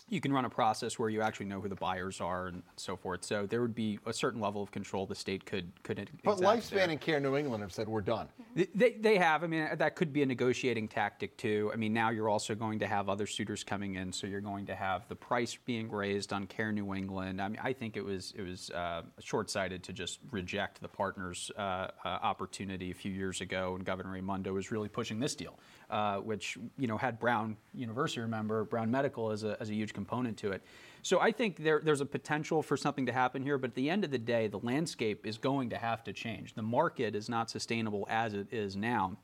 you 0.09 0.21
can 0.21 0.31
run 0.31 0.45
a 0.45 0.49
process 0.49 0.97
where 0.97 1.09
you 1.09 1.21
actually 1.21 1.47
know 1.47 1.59
who 1.59 1.67
the 1.67 1.75
buyers 1.75 2.21
are 2.21 2.47
and 2.47 2.63
so 2.77 2.95
forth. 2.95 3.25
So 3.25 3.45
there 3.45 3.61
would 3.61 3.75
be 3.75 3.99
a 4.05 4.13
certain 4.13 4.39
level 4.39 4.63
of 4.63 4.71
control 4.71 5.05
the 5.05 5.15
state 5.15 5.45
could 5.45 5.71
could. 5.83 6.09
But 6.23 6.37
Lifespan 6.37 6.69
there. 6.69 6.89
and 6.89 7.01
Care 7.01 7.19
New 7.19 7.35
England 7.35 7.61
have 7.61 7.73
said 7.73 7.87
we're 7.89 8.01
done. 8.01 8.29
They, 8.73 8.91
they 8.91 9.17
have. 9.17 9.43
I 9.43 9.47
mean, 9.47 9.67
that 9.75 9.95
could 9.95 10.13
be 10.13 10.23
a 10.23 10.25
negotiating 10.25 10.87
tactic 10.87 11.37
too. 11.37 11.69
I 11.73 11.75
mean, 11.75 11.93
now 11.93 12.09
you're 12.09 12.29
also 12.29 12.55
going 12.55 12.79
to 12.79 12.87
have 12.87 13.09
other 13.09 13.27
suitors 13.27 13.63
coming 13.63 13.95
in, 13.95 14.11
so 14.11 14.27
you're 14.27 14.41
going 14.41 14.65
to 14.67 14.75
have 14.75 15.07
the 15.09 15.15
price 15.15 15.57
being 15.65 15.91
raised 15.91 16.31
on 16.31 16.47
Care 16.47 16.71
New 16.71 16.93
England. 16.95 17.41
I 17.41 17.49
mean, 17.49 17.59
I 17.61 17.73
think 17.73 17.97
it 17.97 18.03
was 18.03 18.33
it 18.37 18.41
was 18.41 18.71
uh, 18.71 19.03
short-sighted 19.19 19.83
to 19.83 19.93
just 19.93 20.19
reject 20.31 20.81
the 20.81 20.87
partners' 20.87 21.51
uh, 21.57 21.61
uh, 21.61 21.89
opportunity 22.05 22.91
a 22.91 22.95
few 22.95 23.11
years 23.11 23.41
ago, 23.41 23.75
and 23.75 23.85
Governor 23.85 24.11
Raimondo 24.11 24.53
was 24.53 24.71
really 24.71 24.89
pushing 24.89 25.19
this 25.19 25.35
deal, 25.35 25.59
uh, 25.89 26.17
which 26.17 26.57
you 26.77 26.87
know 26.87 26.97
had 26.97 27.19
Brown 27.19 27.57
University, 27.73 28.21
remember 28.21 28.63
Brown 28.63 28.89
Medical 28.89 29.31
as 29.31 29.43
a 29.43 29.57
as 29.59 29.69
a 29.69 29.73
huge 29.73 29.93
component 29.97 30.37
to 30.37 30.51
it. 30.51 30.61
So 31.01 31.19
I 31.19 31.31
think 31.31 31.57
there, 31.57 31.81
there's 31.83 32.01
a 32.01 32.05
potential 32.05 32.61
for 32.61 32.77
something 32.77 33.07
to 33.07 33.11
happen 33.11 33.41
here, 33.41 33.57
but 33.57 33.71
at 33.71 33.75
the 33.75 33.89
end 33.89 34.03
of 34.03 34.11
the 34.11 34.19
day, 34.19 34.47
the 34.47 34.59
landscape 34.59 35.25
is 35.25 35.39
going 35.39 35.71
to 35.71 35.77
have 35.77 36.03
to 36.03 36.13
change. 36.13 36.53
The 36.53 36.61
market 36.61 37.15
is 37.15 37.29
not 37.29 37.49
sustainable 37.49 38.05
as 38.09 38.35
it 38.35 38.47
is 38.51 38.75
now. 38.75 39.17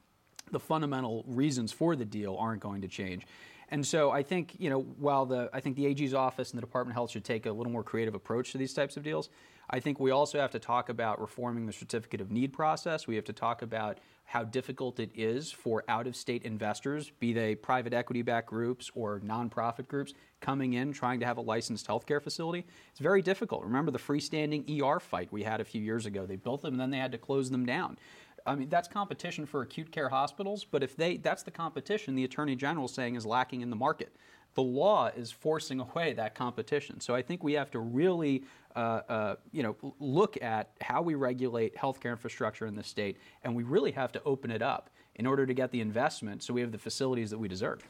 The 0.51 0.59
fundamental 0.59 1.23
reasons 1.27 1.71
for 1.71 1.95
the 1.95 2.05
deal 2.05 2.35
aren't 2.39 2.61
going 2.61 2.81
to 2.81 2.87
change. 2.87 3.27
And 3.69 3.85
so 3.85 4.11
I 4.11 4.23
think, 4.23 4.55
you 4.57 4.69
know, 4.71 4.81
while 4.99 5.25
the 5.25 5.49
I 5.53 5.59
think 5.59 5.75
the 5.75 5.85
AG's 5.85 6.13
office 6.13 6.51
and 6.51 6.57
the 6.57 6.65
Department 6.65 6.93
of 6.93 6.95
Health 6.95 7.11
should 7.11 7.23
take 7.23 7.45
a 7.45 7.51
little 7.51 7.71
more 7.71 7.83
creative 7.83 8.15
approach 8.15 8.51
to 8.53 8.57
these 8.57 8.73
types 8.73 8.97
of 8.97 9.03
deals, 9.03 9.29
I 9.69 9.79
think 9.79 9.99
we 9.99 10.11
also 10.11 10.39
have 10.39 10.51
to 10.51 10.59
talk 10.59 10.89
about 10.89 11.21
reforming 11.21 11.65
the 11.65 11.73
certificate 11.73 12.21
of 12.21 12.31
need 12.31 12.53
process. 12.53 13.07
We 13.07 13.15
have 13.15 13.25
to 13.25 13.33
talk 13.33 13.61
about 13.61 13.99
how 14.25 14.43
difficult 14.43 14.99
it 14.99 15.11
is 15.13 15.51
for 15.51 15.83
out 15.87 16.07
of 16.07 16.15
state 16.15 16.43
investors, 16.43 17.11
be 17.19 17.33
they 17.33 17.55
private 17.55 17.93
equity 17.93 18.21
backed 18.21 18.47
groups 18.47 18.89
or 18.95 19.19
nonprofit 19.19 19.87
groups, 19.87 20.13
coming 20.39 20.73
in 20.73 20.93
trying 20.93 21.19
to 21.19 21.25
have 21.25 21.37
a 21.37 21.41
licensed 21.41 21.87
healthcare 21.87 22.21
facility. 22.21 22.65
It's 22.91 22.99
very 22.99 23.21
difficult. 23.21 23.63
Remember 23.63 23.91
the 23.91 23.99
freestanding 23.99 24.81
ER 24.81 24.99
fight 24.99 25.31
we 25.31 25.43
had 25.43 25.61
a 25.61 25.65
few 25.65 25.81
years 25.81 26.05
ago? 26.05 26.25
They 26.25 26.35
built 26.35 26.61
them 26.61 26.73
and 26.73 26.81
then 26.81 26.89
they 26.89 26.97
had 26.97 27.11
to 27.11 27.17
close 27.17 27.49
them 27.49 27.65
down. 27.65 27.97
I 28.45 28.55
mean, 28.55 28.69
that's 28.69 28.87
competition 28.87 29.45
for 29.45 29.61
acute 29.61 29.91
care 29.91 30.09
hospitals, 30.09 30.65
but 30.65 30.83
if 30.83 30.95
they 30.95 31.17
that's 31.17 31.43
the 31.43 31.51
competition 31.51 32.15
the 32.15 32.25
attorney 32.25 32.55
general 32.55 32.85
is 32.85 32.93
saying 32.93 33.15
is 33.15 33.25
lacking 33.25 33.61
in 33.61 33.69
the 33.69 33.75
market. 33.75 34.13
The 34.55 34.63
law 34.63 35.07
is 35.07 35.31
forcing 35.31 35.79
away 35.79 36.13
that 36.13 36.35
competition. 36.35 36.99
So 36.99 37.15
I 37.15 37.21
think 37.21 37.43
we 37.43 37.53
have 37.53 37.71
to 37.71 37.79
really 37.79 38.43
uh, 38.75 39.01
uh, 39.07 39.35
you 39.51 39.61
know, 39.61 39.75
look 39.99 40.41
at 40.41 40.71
how 40.81 41.01
we 41.01 41.15
regulate 41.15 41.75
healthcare 41.75 42.11
infrastructure 42.11 42.65
in 42.65 42.75
the 42.75 42.83
state, 42.83 43.17
and 43.43 43.55
we 43.55 43.63
really 43.63 43.91
have 43.91 44.11
to 44.11 44.21
open 44.23 44.49
it 44.49 44.61
up 44.61 44.89
in 45.15 45.27
order 45.27 45.45
to 45.45 45.53
get 45.53 45.71
the 45.71 45.79
investment 45.79 46.41
so 46.41 46.53
we 46.53 46.61
have 46.61 46.71
the 46.71 46.77
facilities 46.77 47.29
that 47.29 47.37
we 47.37 47.47
deserve. 47.47 47.87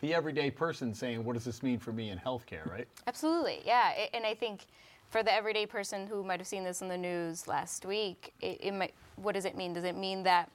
The 0.00 0.12
everyday 0.12 0.50
person 0.50 0.92
saying, 0.92 1.24
"What 1.24 1.34
does 1.34 1.44
this 1.44 1.62
mean 1.62 1.78
for 1.78 1.92
me 1.92 2.10
in 2.10 2.18
healthcare?" 2.18 2.68
Right? 2.68 2.88
Absolutely, 3.06 3.62
yeah. 3.64 4.06
And 4.12 4.26
I 4.26 4.34
think 4.34 4.66
for 5.10 5.22
the 5.22 5.32
everyday 5.32 5.64
person 5.64 6.06
who 6.06 6.24
might 6.24 6.40
have 6.40 6.48
seen 6.48 6.64
this 6.64 6.82
in 6.82 6.88
the 6.88 6.98
news 6.98 7.46
last 7.46 7.86
week, 7.86 8.34
it, 8.40 8.58
it 8.60 8.74
might. 8.74 8.94
What 9.16 9.34
does 9.34 9.44
it 9.44 9.56
mean? 9.56 9.72
Does 9.72 9.84
it 9.84 9.96
mean 9.96 10.24
that 10.24 10.50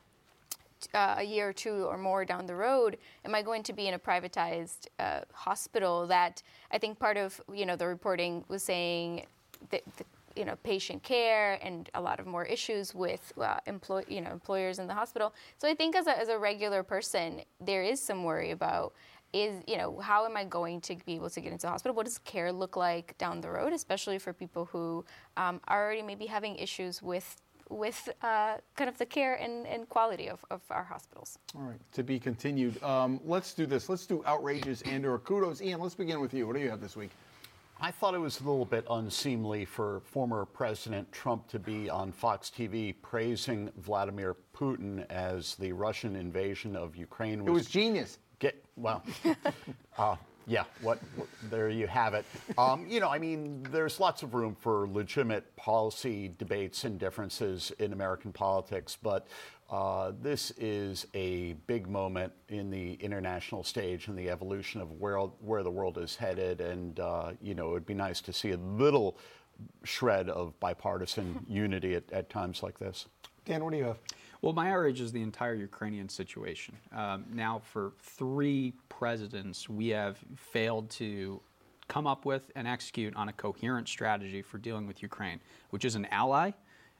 uh, 0.94 1.16
a 1.18 1.24
year 1.24 1.50
or 1.50 1.54
two 1.54 1.86
or 1.86 1.98
more 1.98 2.26
down 2.26 2.46
the 2.46 2.56
road, 2.56 2.98
am 3.26 3.36
I 3.36 3.42
going 3.42 3.64
to 3.64 3.74
be 3.74 3.88
in 3.88 3.94
a 3.94 4.00
privatized 4.00 4.88
uh, 5.00 5.22
hospital? 5.34 6.08
That 6.08 6.42
I 6.72 6.78
think 6.78 7.00
part 7.00 7.18
of 7.18 7.42
you 7.54 7.66
know 7.66 7.76
the 7.76 7.88
reporting 7.88 8.44
was 8.48 8.64
saying 8.64 9.26
that 9.72 9.84
you 10.36 10.46
know 10.46 10.56
patient 10.64 11.04
care 11.04 11.60
and 11.62 11.90
a 11.94 12.02
lot 12.02 12.20
of 12.20 12.28
more 12.28 12.46
issues 12.46 12.96
with 12.96 13.34
uh, 13.40 13.58
employ 13.66 14.04
you 14.08 14.22
know 14.22 14.32
employers 14.32 14.80
in 14.80 14.88
the 14.88 14.94
hospital. 14.94 15.34
So 15.58 15.68
I 15.68 15.76
think 15.76 15.96
as 15.96 16.08
a 16.08 16.18
as 16.18 16.30
a 16.30 16.38
regular 16.38 16.84
person, 16.84 17.42
there 17.60 17.84
is 17.84 18.02
some 18.02 18.24
worry 18.24 18.52
about 18.52 18.94
is 19.32 19.64
you 19.68 19.78
know 19.78 20.00
how 20.00 20.26
am 20.26 20.36
i 20.36 20.44
going 20.44 20.82
to 20.82 20.96
be 21.06 21.14
able 21.14 21.30
to 21.30 21.40
get 21.40 21.52
into 21.52 21.62
the 21.62 21.70
hospital 21.70 21.96
what 21.96 22.06
does 22.06 22.18
care 22.18 22.52
look 22.52 22.76
like 22.76 23.16
down 23.20 23.42
the 23.42 23.50
road 23.50 23.74
especially 23.74 24.18
for 24.18 24.34
people 24.34 24.66
who 24.66 25.06
um, 25.38 25.62
are 25.68 25.86
already 25.86 26.02
maybe 26.02 26.26
having 26.26 26.56
issues 26.56 27.00
with 27.02 27.40
with 27.70 28.10
uh, 28.22 28.58
kind 28.76 28.90
of 28.90 28.98
the 28.98 29.06
care 29.06 29.36
and, 29.36 29.66
and 29.68 29.88
quality 29.90 30.28
of, 30.28 30.44
of, 30.50 30.62
our 30.70 30.84
hospitals. 30.84 31.38
All 31.56 31.62
right, 31.62 31.80
to 31.94 32.04
be 32.04 32.20
continued. 32.20 32.82
Um, 32.84 33.20
let's 33.24 33.54
do 33.54 33.66
this. 33.66 33.90
Let's 33.90 34.06
do 34.06 34.24
outrages 34.26 34.82
and 34.84 35.06
or 35.06 35.20
kudos. 35.20 35.62
Ian, 35.62 35.80
let's 35.80 35.96
begin 35.96 36.20
with 36.20 36.34
you. 36.34 36.48
What 36.48 36.56
do 36.56 36.62
you 36.62 36.70
have 36.70 36.82
this 36.82 36.96
week? 36.96 37.12
I 37.82 37.92
thought 37.92 38.14
it 38.14 38.20
was 38.20 38.42
a 38.42 38.44
little 38.44 38.66
bit 38.66 38.86
unseemly 38.90 39.64
for 39.64 40.02
former 40.02 40.44
President 40.46 41.10
Trump 41.14 41.48
to 41.48 41.60
be 41.60 41.90
on 41.90 42.12
Fox 42.12 42.52
TV 42.56 42.94
praising 43.02 43.72
Vladimir 43.78 44.36
Putin 44.54 45.06
as 45.10 45.56
the 45.56 45.72
Russian 45.72 46.18
invasion 46.18 46.76
of 46.76 46.98
Ukraine 46.98 47.40
was. 47.46 47.48
It 47.48 47.54
was 47.54 47.68
genius. 47.68 48.18
Get 48.40 48.62
well. 48.76 49.04
uh, 49.98 50.18
yeah, 50.50 50.64
what, 50.82 51.00
what, 51.16 51.28
there 51.50 51.70
you 51.70 51.86
have 51.86 52.16
it. 52.16 52.26
Um, 52.58 52.86
you 52.88 53.00
know, 53.00 53.10
I 53.10 53.20
mean, 53.20 53.66
there's 53.72 54.00
lots 54.00 54.24
of 54.24 54.34
room 54.34 54.56
for 54.60 54.88
legitimate 54.88 55.56
policy 55.56 56.34
debates 56.38 56.84
and 56.84 57.00
differences 57.00 57.72
in 57.78 57.94
American 57.94 58.34
politics, 58.34 58.98
but 59.02 59.28
uh, 59.70 60.12
this 60.22 60.52
is 60.58 61.06
a 61.14 61.54
big 61.68 61.88
moment 61.88 62.34
in 62.50 62.72
the 62.72 62.94
international 62.94 63.64
stage 63.64 64.08
and 64.08 64.18
the 64.18 64.30
evolution 64.30 64.82
of 64.82 64.92
where 64.94 65.20
where 65.20 65.62
the 65.62 65.70
world 65.70 66.00
is 66.00 66.16
headed. 66.16 66.60
And 66.60 67.00
uh, 67.00 67.34
you 67.42 67.54
know, 67.54 67.70
it 67.70 67.74
would 67.74 67.86
be 67.86 67.94
nice 67.94 68.20
to 68.22 68.34
see 68.34 68.52
a 68.52 68.58
little 68.58 69.20
shred 69.84 70.30
of 70.30 70.60
bipartisan 70.60 71.46
unity 71.48 71.94
at, 71.94 72.12
at 72.12 72.30
times 72.32 72.64
like 72.64 72.80
this. 72.80 73.06
Dan, 73.46 73.64
what 73.64 73.72
do 73.72 73.78
you 73.78 73.84
have? 73.84 74.00
Well, 74.42 74.54
my 74.54 74.72
outrage 74.72 75.02
is 75.02 75.12
the 75.12 75.22
entire 75.22 75.54
Ukrainian 75.54 76.08
situation. 76.08 76.78
Um, 76.94 77.26
now, 77.34 77.60
for 77.60 77.92
three 78.02 78.74
presidents, 78.88 79.68
we 79.68 79.90
have 79.90 80.18
failed 80.36 80.90
to 80.92 81.42
come 81.90 82.08
up 82.08 82.26
with 82.26 82.50
and 82.56 82.66
execute 82.66 83.14
on 83.18 83.28
a 83.28 83.34
coherent 83.34 83.90
strategy 83.90 84.42
for 84.42 84.58
dealing 84.58 84.88
with 84.88 85.02
Ukraine, 85.02 85.42
which 85.72 85.84
is 85.84 85.96
an 85.96 86.06
ally, 86.06 86.52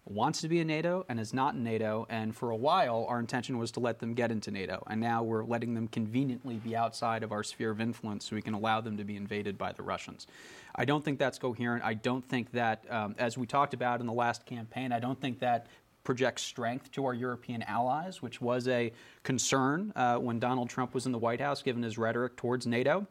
wants 0.06 0.42
to 0.42 0.48
be 0.48 0.60
in 0.60 0.68
NATO, 0.68 1.06
and 1.08 1.20
is 1.20 1.34
not 1.34 1.54
in 1.54 1.64
NATO. 1.64 2.08
And 2.10 2.36
for 2.36 2.50
a 2.50 2.56
while, 2.56 3.06
our 3.08 3.20
intention 3.20 3.58
was 3.58 3.72
to 3.72 3.80
let 3.80 4.00
them 4.00 4.16
get 4.16 4.32
into 4.32 4.50
NATO. 4.50 4.84
And 4.88 5.00
now 5.00 5.24
we're 5.24 5.44
letting 5.44 5.76
them 5.76 5.88
conveniently 5.88 6.56
be 6.56 6.76
outside 6.76 7.22
of 7.24 7.32
our 7.32 7.44
sphere 7.44 7.70
of 7.70 7.80
influence 7.80 8.28
so 8.28 8.36
we 8.36 8.42
can 8.42 8.56
allow 8.56 8.82
them 8.82 8.98
to 8.98 9.04
be 9.04 9.16
invaded 9.16 9.58
by 9.58 9.72
the 9.72 9.84
Russians. 9.84 10.26
I 10.76 10.86
don't 10.86 11.06
think 11.06 11.20
that's 11.20 11.38
coherent. 11.38 11.84
I 11.84 11.94
don't 11.94 12.28
think 12.28 12.52
that, 12.52 12.84
um, 12.90 13.16
as 13.20 13.38
we 13.38 13.46
talked 13.46 13.74
about 13.74 14.00
in 14.02 14.08
the 14.08 14.14
last 14.14 14.46
campaign, 14.46 14.92
I 14.92 15.00
don't 15.00 15.20
think 15.20 15.40
that 15.40 15.68
projects 16.04 16.42
strength 16.42 16.92
to 16.92 17.06
our 17.06 17.14
European 17.14 17.62
allies, 17.64 18.22
which 18.22 18.42
was 18.42 18.68
a 18.68 18.92
concern 19.24 19.92
uh, 19.96 20.18
when 20.18 20.40
Donald 20.40 20.70
Trump 20.70 20.94
was 20.94 21.06
in 21.06 21.12
the 21.12 21.18
White 21.18 21.42
House, 21.42 21.62
given 21.62 21.84
his 21.84 21.98
rhetoric 21.98 22.36
towards 22.36 22.66
NATO, 22.66 23.06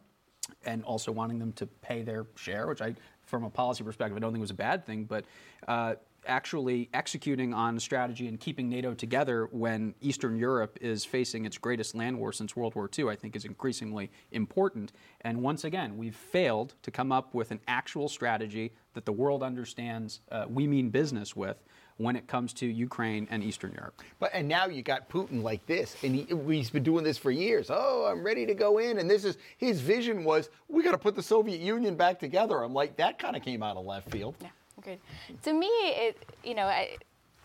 and 0.64 0.82
also 0.84 1.12
wanting 1.12 1.38
them 1.38 1.52
to 1.52 1.66
pay 1.66 2.02
their 2.02 2.26
share, 2.34 2.66
which 2.66 2.80
I, 2.80 2.94
from 3.26 3.44
a 3.44 3.50
policy 3.50 3.84
perspective, 3.84 4.16
I 4.16 4.20
don't 4.20 4.32
think 4.32 4.40
was 4.40 4.50
a 4.50 4.54
bad 4.54 4.86
thing. 4.86 5.04
But 5.04 5.24
uh, 5.66 5.94
actually 6.26 6.88
executing 6.92 7.54
on 7.54 7.78
strategy 7.78 8.28
and 8.28 8.38
keeping 8.38 8.68
NATO 8.68 8.94
together 8.94 9.48
when 9.50 9.94
Eastern 10.00 10.36
Europe 10.36 10.78
is 10.80 11.04
facing 11.04 11.44
its 11.44 11.58
greatest 11.58 11.94
land 11.94 12.18
war 12.18 12.32
since 12.32 12.56
World 12.56 12.74
War 12.74 12.88
II, 12.96 13.08
I 13.08 13.16
think 13.16 13.36
is 13.36 13.44
increasingly 13.44 14.10
important. 14.32 14.92
And 15.22 15.42
once 15.42 15.64
again, 15.64 15.96
we've 15.96 16.16
failed 16.16 16.74
to 16.82 16.90
come 16.90 17.12
up 17.12 17.34
with 17.34 17.50
an 17.50 17.60
actual 17.66 18.08
strategy 18.08 18.72
that 18.94 19.06
the 19.06 19.12
world 19.12 19.42
understands 19.42 20.20
uh, 20.30 20.46
we 20.48 20.66
mean 20.66 20.90
business 20.90 21.34
with 21.36 21.62
when 21.98 22.14
it 22.14 22.26
comes 22.26 22.52
to 22.54 22.66
Ukraine 22.66 23.26
and 23.30 23.42
Eastern 23.42 23.72
Europe. 23.72 24.00
But 24.18 24.30
and 24.32 24.48
now 24.48 24.66
you 24.66 24.82
got 24.82 25.08
Putin 25.08 25.42
like 25.42 25.64
this, 25.66 25.96
and 26.02 26.14
he, 26.14 26.26
he's 26.48 26.70
been 26.70 26.84
doing 26.84 27.04
this 27.04 27.18
for 27.18 27.30
years. 27.30 27.70
Oh, 27.70 28.06
I'm 28.10 28.24
ready 28.24 28.46
to 28.46 28.54
go 28.54 28.78
in, 28.78 28.98
and 28.98 29.10
this 29.10 29.24
is 29.24 29.36
his 29.58 29.80
vision 29.80 30.24
was 30.24 30.48
we 30.68 30.82
got 30.82 30.92
to 30.92 30.98
put 30.98 31.14
the 31.14 31.22
Soviet 31.22 31.60
Union 31.60 31.96
back 31.96 32.18
together. 32.18 32.62
I'm 32.62 32.72
like 32.72 32.96
that 32.96 33.18
kind 33.18 33.36
of 33.36 33.42
came 33.42 33.62
out 33.62 33.76
of 33.76 33.84
left 33.84 34.10
field. 34.10 34.36
Yeah, 34.40 34.48
good. 34.80 34.98
To 35.42 35.52
me, 35.52 35.66
it 35.66 36.16
you 36.44 36.54
know, 36.54 36.66
I, 36.66 36.96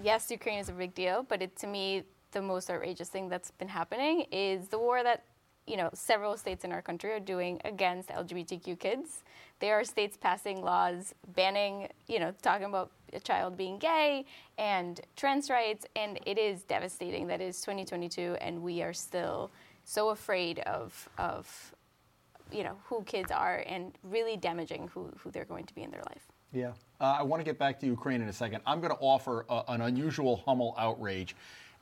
yes, 0.01 0.29
Ukraine 0.31 0.59
is 0.59 0.69
a 0.69 0.73
big 0.73 0.93
deal, 0.93 1.25
but 1.27 1.41
it 1.41 1.55
to 1.57 1.67
me 1.67 2.03
the 2.31 2.41
most 2.41 2.69
outrageous 2.69 3.09
thing 3.09 3.29
that's 3.29 3.51
been 3.51 3.67
happening 3.67 4.25
is 4.31 4.67
the 4.67 4.77
war 4.77 5.03
that 5.03 5.23
you 5.65 5.77
know 5.77 5.89
several 5.93 6.37
states 6.37 6.63
in 6.63 6.71
our 6.71 6.81
country 6.81 7.11
are 7.11 7.19
doing 7.19 7.59
against 7.65 8.09
LGBTQ 8.09 8.79
kids. 8.79 9.23
There 9.59 9.79
are 9.79 9.83
states 9.83 10.17
passing 10.17 10.61
laws 10.61 11.15
banning, 11.35 11.87
you 12.07 12.19
know, 12.19 12.33
talking 12.41 12.65
about 12.65 12.91
a 13.13 13.19
child 13.19 13.58
being 13.58 13.78
gay 13.78 14.26
and 14.58 15.02
trans 15.15 15.49
rights, 15.49 15.86
and 15.95 16.19
it 16.26 16.38
is 16.38 16.63
devastating 16.63 17.28
that 17.28 17.41
it 17.41 17.45
is 17.45 17.62
2022 17.62 18.38
and 18.41 18.62
we 18.62 18.82
are 18.82 18.93
still 18.93 19.52
so 19.86 20.10
afraid 20.10 20.60
of 20.60 21.10
of 21.17 21.73
you 22.52 22.63
know 22.63 22.78
who 22.86 23.04
kids 23.04 23.32
are 23.32 23.63
and 23.67 23.97
really 24.04 24.38
damaging 24.38 24.89
who, 24.93 25.12
who 25.17 25.32
they're 25.32 25.45
going 25.45 25.65
to 25.65 25.73
be 25.73 25.82
in 25.84 25.91
their 25.91 26.04
life. 26.10 26.28
Yeah. 26.52 26.73
Uh, 27.02 27.17
I 27.19 27.23
want 27.23 27.39
to 27.39 27.43
get 27.43 27.58
back 27.58 27.80
to 27.80 27.88
Ukraine 27.88 28.21
in 28.21 28.30
a 28.30 28.34
second. 28.34 28.62
I'm 28.65 28.80
going 28.80 28.91
to 28.91 28.99
offer 28.99 29.45
a, 29.49 29.63
an 29.69 29.82
unusual 29.82 30.38
Hummel 30.45 30.76
outrage. 30.78 31.36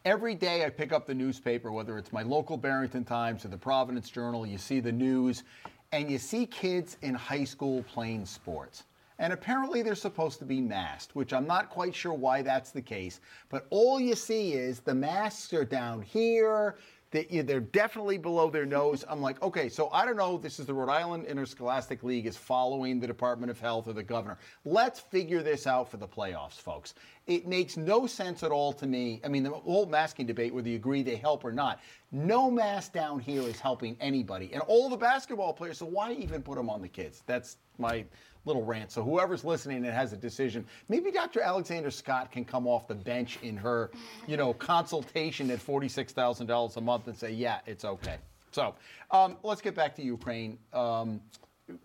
Every 0.06 0.34
day 0.34 0.66
I 0.66 0.70
pick 0.70 0.94
up 0.94 1.06
the 1.06 1.14
newspaper, 1.14 1.72
whether 1.72 1.98
it's 1.98 2.12
my 2.12 2.24
local 2.24 2.58
Barrington 2.58 3.04
Times 3.04 3.46
or 3.46 3.50
the 3.50 3.58
Providence 3.58 4.10
Journal, 4.10 4.48
you 4.48 4.58
see 4.58 4.80
the 4.80 4.92
news, 4.92 5.44
and 5.92 6.10
you 6.10 6.18
see 6.18 6.46
kids 6.46 6.98
in 7.02 7.14
high 7.14 7.44
school 7.44 7.84
playing 7.84 8.26
sports. 8.26 8.86
And 9.20 9.34
apparently 9.34 9.82
they're 9.84 9.96
supposed 9.96 10.40
to 10.40 10.46
be 10.46 10.62
masked, 10.62 11.16
which 11.16 11.34
I'm 11.34 11.48
not 11.48 11.70
quite 11.70 11.94
sure 11.94 12.14
why 12.14 12.42
that's 12.42 12.72
the 12.72 12.82
case. 12.82 13.20
But 13.50 13.68
all 13.70 14.00
you 14.00 14.16
see 14.16 14.54
is 14.54 14.80
the 14.80 14.96
masks 14.96 15.54
are 15.54 15.66
down 15.66 16.02
here. 16.02 16.78
They, 17.12 17.26
they're 17.26 17.60
definitely 17.60 18.18
below 18.18 18.50
their 18.50 18.66
nose. 18.66 19.04
I'm 19.08 19.22
like, 19.22 19.42
okay, 19.44 19.68
so 19.68 19.90
I 19.90 20.06
don't 20.06 20.16
know. 20.16 20.38
This 20.38 20.60
is 20.60 20.66
the 20.66 20.74
Rhode 20.74 20.90
Island 20.90 21.26
Interscholastic 21.26 22.04
League 22.04 22.26
is 22.26 22.38
following 22.38 23.02
the 23.02 23.08
Department 23.08 23.52
of 23.52 23.60
Health 23.60 23.90
or 23.90 23.94
the 23.94 24.02
governor. 24.02 24.38
Let's 24.64 25.02
figure 25.02 25.44
this 25.44 25.68
out 25.68 25.92
for 25.92 25.98
the 25.98 26.08
playoffs, 26.08 26.54
folks. 26.54 26.94
It 27.28 27.46
makes 27.46 27.76
no 27.76 28.08
sense 28.08 28.44
at 28.44 28.52
all 28.52 28.72
to 28.74 28.88
me. 28.88 29.20
I 29.26 29.28
mean, 29.28 29.44
the 29.44 29.50
whole 29.50 29.86
masking 29.86 30.26
debate, 30.26 30.54
whether 30.54 30.70
you 30.70 30.78
agree 30.78 31.04
they 31.04 31.18
help 31.18 31.44
or 31.44 31.52
not, 31.52 31.82
no 32.14 32.50
mask 32.50 32.94
down 32.94 33.20
here 33.20 33.42
is 33.42 33.60
helping 33.60 33.98
anybody. 34.00 34.50
And 34.54 34.62
all 34.68 34.90
the 34.90 34.98
basketball 34.98 35.52
players, 35.52 35.80
so 35.80 35.88
why 35.88 36.14
even 36.14 36.42
put 36.42 36.56
them 36.56 36.70
on 36.70 36.82
the 36.82 36.88
kids? 36.88 37.24
That's 37.26 37.58
my 37.78 38.06
little 38.46 38.64
rant. 38.64 38.92
So 38.92 39.04
whoever's 39.04 39.44
listening 39.44 39.78
and 39.78 39.94
has 39.94 40.14
a 40.14 40.18
decision, 40.18 40.66
maybe 40.90 41.12
Dr. 41.12 41.42
Alexander 41.42 41.92
Scott 41.92 42.32
can 42.32 42.46
come 42.46 42.68
off 42.68 42.88
the 42.88 42.96
bench 42.96 43.40
in 43.42 43.58
her, 43.58 43.92
you 44.28 44.38
know, 44.38 44.54
consultation 44.54 45.52
at 45.52 45.60
forty-six 45.60 46.14
thousand 46.14 46.48
dollars 46.48 46.78
a 46.78 46.82
month 46.82 47.08
and 47.08 47.18
say, 47.18 47.32
yeah, 47.32 47.60
it's 47.66 47.86
okay. 47.86 48.18
So 48.52 48.76
um, 49.12 49.38
let's 49.44 49.62
get 49.62 49.76
back 49.76 49.96
to 49.96 50.02
Ukraine. 50.04 50.58
Um, 50.74 51.22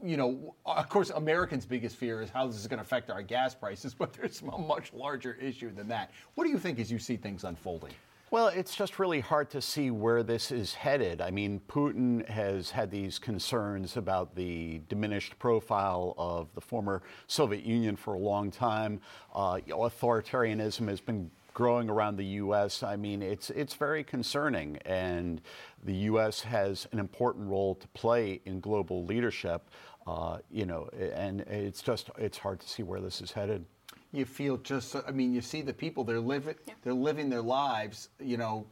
you 0.02 0.16
know, 0.16 0.54
of 0.64 0.88
course, 0.88 1.10
Americans' 1.10 1.64
biggest 1.64 1.96
fear 1.96 2.20
is 2.20 2.30
how 2.30 2.46
this 2.46 2.56
is 2.56 2.66
going 2.66 2.78
to 2.78 2.82
affect 2.82 3.10
our 3.10 3.22
gas 3.22 3.54
prices, 3.54 3.94
but 3.98 4.12
there's 4.12 4.42
a 4.42 4.58
much 4.58 4.92
larger 4.92 5.34
issue 5.34 5.72
than 5.72 5.88
that. 5.88 6.10
What 6.34 6.44
do 6.44 6.50
you 6.50 6.58
think 6.58 6.78
as 6.78 6.90
you 6.90 6.98
see 6.98 7.16
things 7.16 7.44
unfolding? 7.44 7.92
Well, 8.28 8.48
it's 8.48 8.74
just 8.74 8.98
really 8.98 9.20
hard 9.20 9.50
to 9.50 9.62
see 9.62 9.92
where 9.92 10.24
this 10.24 10.50
is 10.50 10.74
headed. 10.74 11.20
I 11.20 11.30
mean, 11.30 11.60
Putin 11.68 12.28
has 12.28 12.70
had 12.70 12.90
these 12.90 13.20
concerns 13.20 13.96
about 13.96 14.34
the 14.34 14.80
diminished 14.88 15.38
profile 15.38 16.12
of 16.18 16.52
the 16.56 16.60
former 16.60 17.02
Soviet 17.28 17.64
Union 17.64 17.94
for 17.94 18.14
a 18.14 18.18
long 18.18 18.50
time. 18.50 19.00
Uh, 19.32 19.60
authoritarianism 19.68 20.88
has 20.88 21.00
been 21.00 21.30
growing 21.54 21.88
around 21.88 22.16
the 22.16 22.24
U.S. 22.24 22.82
I 22.82 22.96
mean, 22.96 23.22
it's 23.22 23.50
it's 23.50 23.74
very 23.74 24.02
concerning, 24.02 24.78
and 24.78 25.40
the 25.84 25.94
U.S. 26.10 26.40
has 26.40 26.88
an 26.90 26.98
important 26.98 27.48
role 27.48 27.76
to 27.76 27.86
play 27.88 28.40
in 28.44 28.58
global 28.58 29.04
leadership. 29.04 29.70
Uh, 30.04 30.38
you 30.50 30.66
know, 30.66 30.88
and 31.14 31.42
it's 31.42 31.80
just 31.80 32.10
it's 32.18 32.38
hard 32.38 32.58
to 32.58 32.68
see 32.68 32.82
where 32.82 33.00
this 33.00 33.20
is 33.20 33.30
headed 33.30 33.64
you 34.12 34.24
feel 34.24 34.56
just 34.58 34.96
i 35.06 35.10
mean 35.10 35.32
you 35.32 35.40
see 35.40 35.62
the 35.62 35.72
people 35.72 36.04
they're 36.04 36.20
living 36.20 36.54
yeah. 36.66 36.74
they're 36.82 36.94
living 36.94 37.28
their 37.28 37.42
lives 37.42 38.08
you 38.20 38.36
know 38.36 38.64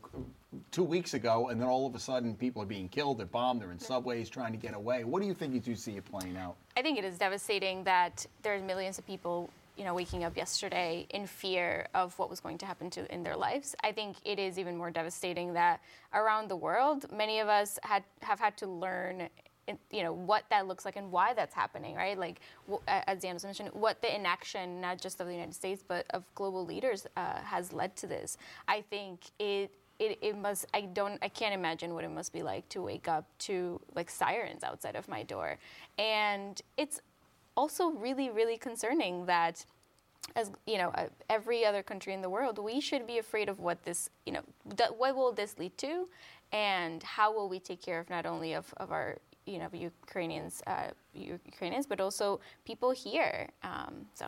two 0.71 0.85
weeks 0.85 1.15
ago 1.15 1.49
and 1.49 1.61
then 1.61 1.69
all 1.69 1.87
of 1.87 1.95
a 1.95 1.99
sudden 1.99 2.35
people 2.35 2.63
are 2.63 2.67
being 2.67 2.89
killed 2.89 3.19
they're 3.19 3.27
bombed 3.27 3.61
they're 3.61 3.73
in 3.73 3.79
yeah. 3.79 3.87
subways 3.87 4.29
trying 4.29 4.53
to 4.53 4.59
get 4.59 4.75
away 4.75 5.05
what 5.05 5.21
do 5.21 5.27
you 5.27 5.35
think 5.35 5.67
you 5.67 5.75
see 5.75 5.97
it 5.97 6.05
playing 6.05 6.37
out 6.37 6.57
i 6.77 6.83
think 6.83 6.99
it 6.99 7.05
is 7.05 7.19
devastating 7.19 7.83
that 7.85 8.25
there's 8.43 8.63
millions 8.63 8.99
of 8.99 9.07
people 9.07 9.51
you 9.77 9.85
know 9.85 9.95
waking 9.95 10.23
up 10.23 10.37
yesterday 10.37 11.07
in 11.11 11.27
fear 11.27 11.89
of 11.95 12.17
what 12.19 12.31
was 12.31 12.41
going 12.41 12.57
to 12.59 12.67
happen 12.67 12.89
to 12.91 13.13
in 13.13 13.23
their 13.23 13.37
lives 13.37 13.75
i 13.83 13.91
think 13.91 14.17
it 14.25 14.39
is 14.39 14.59
even 14.59 14.77
more 14.77 14.91
devastating 14.91 15.53
that 15.53 15.81
around 16.13 16.49
the 16.49 16.57
world 16.57 17.11
many 17.13 17.41
of 17.41 17.49
us 17.49 17.79
had 17.83 18.05
have 18.21 18.39
had 18.39 18.57
to 18.57 18.67
learn 18.67 19.29
you 19.91 20.03
know 20.03 20.13
what 20.13 20.45
that 20.51 20.67
looks 20.67 20.85
like 20.85 20.97
and 20.97 21.11
why 21.11 21.35
that's 21.35 21.55
happening, 21.55 21.95
right? 21.95 22.19
Like 22.19 22.41
as 22.87 23.21
Dan 23.21 23.35
was 23.35 23.45
mentioned, 23.45 23.71
what 23.73 24.01
the 24.03 24.15
inaction 24.15 24.81
not 24.81 25.01
just 25.01 25.21
of 25.21 25.27
the 25.27 25.33
United 25.33 25.55
States 25.55 25.83
but 25.87 26.07
of 26.11 26.25
global 26.35 26.65
leaders 26.65 27.07
uh, 27.17 27.41
has 27.41 27.73
led 27.73 27.97
to 27.97 28.07
this. 28.07 28.37
I 28.69 28.83
think 28.83 29.21
it. 29.39 29.71
It, 30.01 30.19
it 30.23 30.37
must 30.37 30.67
i 30.75 30.81
don't 30.81 31.21
i 31.23 31.29
can't 31.29 31.55
imagine 31.55 31.95
what 31.95 32.03
it 32.03 32.11
must 32.11 32.33
be 32.33 32.43
like 32.43 32.69
to 32.71 32.83
wake 32.83 33.07
up 33.07 33.27
to 33.39 33.81
like 33.95 34.11
sirens 34.11 34.65
outside 34.65 34.97
of 34.97 35.07
my 35.07 35.23
door 35.23 35.57
and 35.99 36.61
it's 36.77 37.01
also 37.57 37.91
really 37.91 38.29
really 38.29 38.59
concerning 38.59 39.27
that 39.27 39.65
as 40.37 40.51
you 40.67 40.79
know 40.79 40.89
uh, 40.91 41.07
every 41.31 41.65
other 41.65 41.83
country 41.83 42.13
in 42.13 42.23
the 42.23 42.29
world 42.31 42.59
we 42.59 42.81
should 42.81 43.07
be 43.07 43.19
afraid 43.19 43.49
of 43.49 43.61
what 43.61 43.85
this 43.85 44.11
you 44.27 44.33
know 44.33 44.43
what 44.97 45.15
will 45.15 45.33
this 45.33 45.59
lead 45.59 45.77
to 45.79 46.09
and 46.53 47.03
how 47.03 47.33
will 47.33 47.49
we 47.49 47.59
take 47.59 47.83
care 47.83 47.99
of 47.99 48.09
not 48.09 48.27
only 48.27 48.53
of, 48.55 48.73
of 48.77 48.93
our 48.93 49.19
you 49.47 49.59
know 49.59 49.69
Ukrainians, 49.73 50.63
uh, 50.67 50.89
Ukrainians, 51.15 51.87
but 51.87 52.01
also 52.01 52.41
people 52.65 52.91
here. 52.91 53.49
Um, 53.63 54.07
so. 54.15 54.27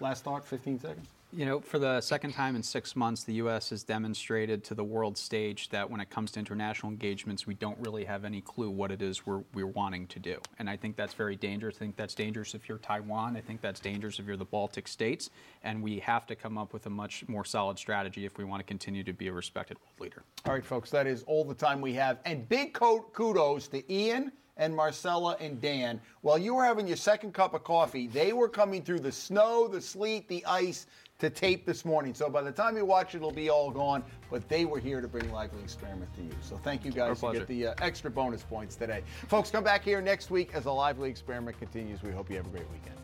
Last 0.00 0.22
thought, 0.22 0.46
15 0.46 0.78
seconds. 0.78 1.08
You 1.30 1.44
know, 1.44 1.60
for 1.60 1.78
the 1.78 2.00
second 2.00 2.32
time 2.32 2.56
in 2.56 2.62
six 2.62 2.96
months, 2.96 3.24
the 3.24 3.34
U.S. 3.34 3.68
has 3.68 3.82
demonstrated 3.82 4.64
to 4.64 4.74
the 4.74 4.84
world 4.84 5.18
stage 5.18 5.68
that 5.68 5.90
when 5.90 6.00
it 6.00 6.08
comes 6.08 6.30
to 6.32 6.38
international 6.38 6.90
engagements, 6.90 7.46
we 7.46 7.52
don't 7.52 7.76
really 7.80 8.04
have 8.06 8.24
any 8.24 8.40
clue 8.40 8.70
what 8.70 8.90
it 8.90 9.02
is 9.02 9.26
we're, 9.26 9.42
we're 9.52 9.66
wanting 9.66 10.06
to 10.06 10.18
do. 10.18 10.40
And 10.58 10.70
I 10.70 10.76
think 10.78 10.96
that's 10.96 11.12
very 11.12 11.36
dangerous. 11.36 11.76
I 11.76 11.80
think 11.80 11.96
that's 11.96 12.14
dangerous 12.14 12.54
if 12.54 12.66
you're 12.66 12.78
Taiwan. 12.78 13.36
I 13.36 13.42
think 13.42 13.60
that's 13.60 13.78
dangerous 13.78 14.18
if 14.18 14.26
you're 14.26 14.38
the 14.38 14.46
Baltic 14.46 14.88
states. 14.88 15.28
And 15.64 15.82
we 15.82 15.98
have 15.98 16.26
to 16.28 16.34
come 16.34 16.56
up 16.56 16.72
with 16.72 16.86
a 16.86 16.90
much 16.90 17.28
more 17.28 17.44
solid 17.44 17.78
strategy 17.78 18.24
if 18.24 18.38
we 18.38 18.44
want 18.44 18.60
to 18.60 18.64
continue 18.64 19.04
to 19.04 19.12
be 19.12 19.28
a 19.28 19.32
respected 19.32 19.76
world 19.80 20.00
leader. 20.00 20.22
All 20.46 20.54
right, 20.54 20.64
folks, 20.64 20.90
that 20.92 21.06
is 21.06 21.24
all 21.24 21.44
the 21.44 21.54
time 21.54 21.82
we 21.82 21.92
have. 21.94 22.20
And 22.24 22.48
big 22.48 22.72
kudos 22.72 23.68
to 23.68 23.92
Ian 23.92 24.32
and 24.58 24.74
Marcela 24.74 25.36
and 25.40 25.60
Dan, 25.60 26.00
while 26.20 26.36
you 26.36 26.54
were 26.54 26.64
having 26.64 26.86
your 26.86 26.96
second 26.96 27.32
cup 27.32 27.54
of 27.54 27.64
coffee, 27.64 28.08
they 28.08 28.32
were 28.32 28.48
coming 28.48 28.82
through 28.82 29.00
the 29.00 29.12
snow, 29.12 29.68
the 29.68 29.80
sleet, 29.80 30.28
the 30.28 30.44
ice 30.46 30.86
to 31.18 31.30
tape 31.30 31.64
this 31.64 31.84
morning. 31.84 32.14
So 32.14 32.28
by 32.28 32.42
the 32.42 32.52
time 32.52 32.76
you 32.76 32.84
watch 32.84 33.14
it, 33.14 33.18
it'll 33.18 33.32
be 33.32 33.50
all 33.50 33.70
gone. 33.70 34.04
But 34.30 34.48
they 34.48 34.64
were 34.64 34.78
here 34.78 35.00
to 35.00 35.08
bring 35.08 35.32
Lively 35.32 35.62
Experiment 35.62 36.12
to 36.16 36.22
you. 36.22 36.30
So 36.42 36.56
thank 36.56 36.84
you 36.84 36.92
guys. 36.92 37.22
You 37.22 37.32
get 37.32 37.46
the 37.46 37.68
uh, 37.68 37.74
extra 37.80 38.10
bonus 38.10 38.42
points 38.42 38.76
today. 38.76 39.02
Folks, 39.28 39.50
come 39.50 39.64
back 39.64 39.82
here 39.82 40.00
next 40.00 40.30
week 40.30 40.54
as 40.54 40.64
the 40.64 40.74
Lively 40.74 41.10
Experiment 41.10 41.58
continues. 41.58 42.02
We 42.02 42.10
hope 42.10 42.30
you 42.30 42.36
have 42.36 42.46
a 42.46 42.50
great 42.50 42.66
weekend. 42.70 42.94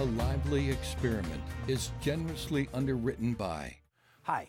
A 0.00 0.04
Lively 0.04 0.70
Experiment 0.70 1.40
is 1.68 1.92
generously 2.00 2.68
underwritten 2.74 3.34
by. 3.34 3.76
Hi. 4.22 4.48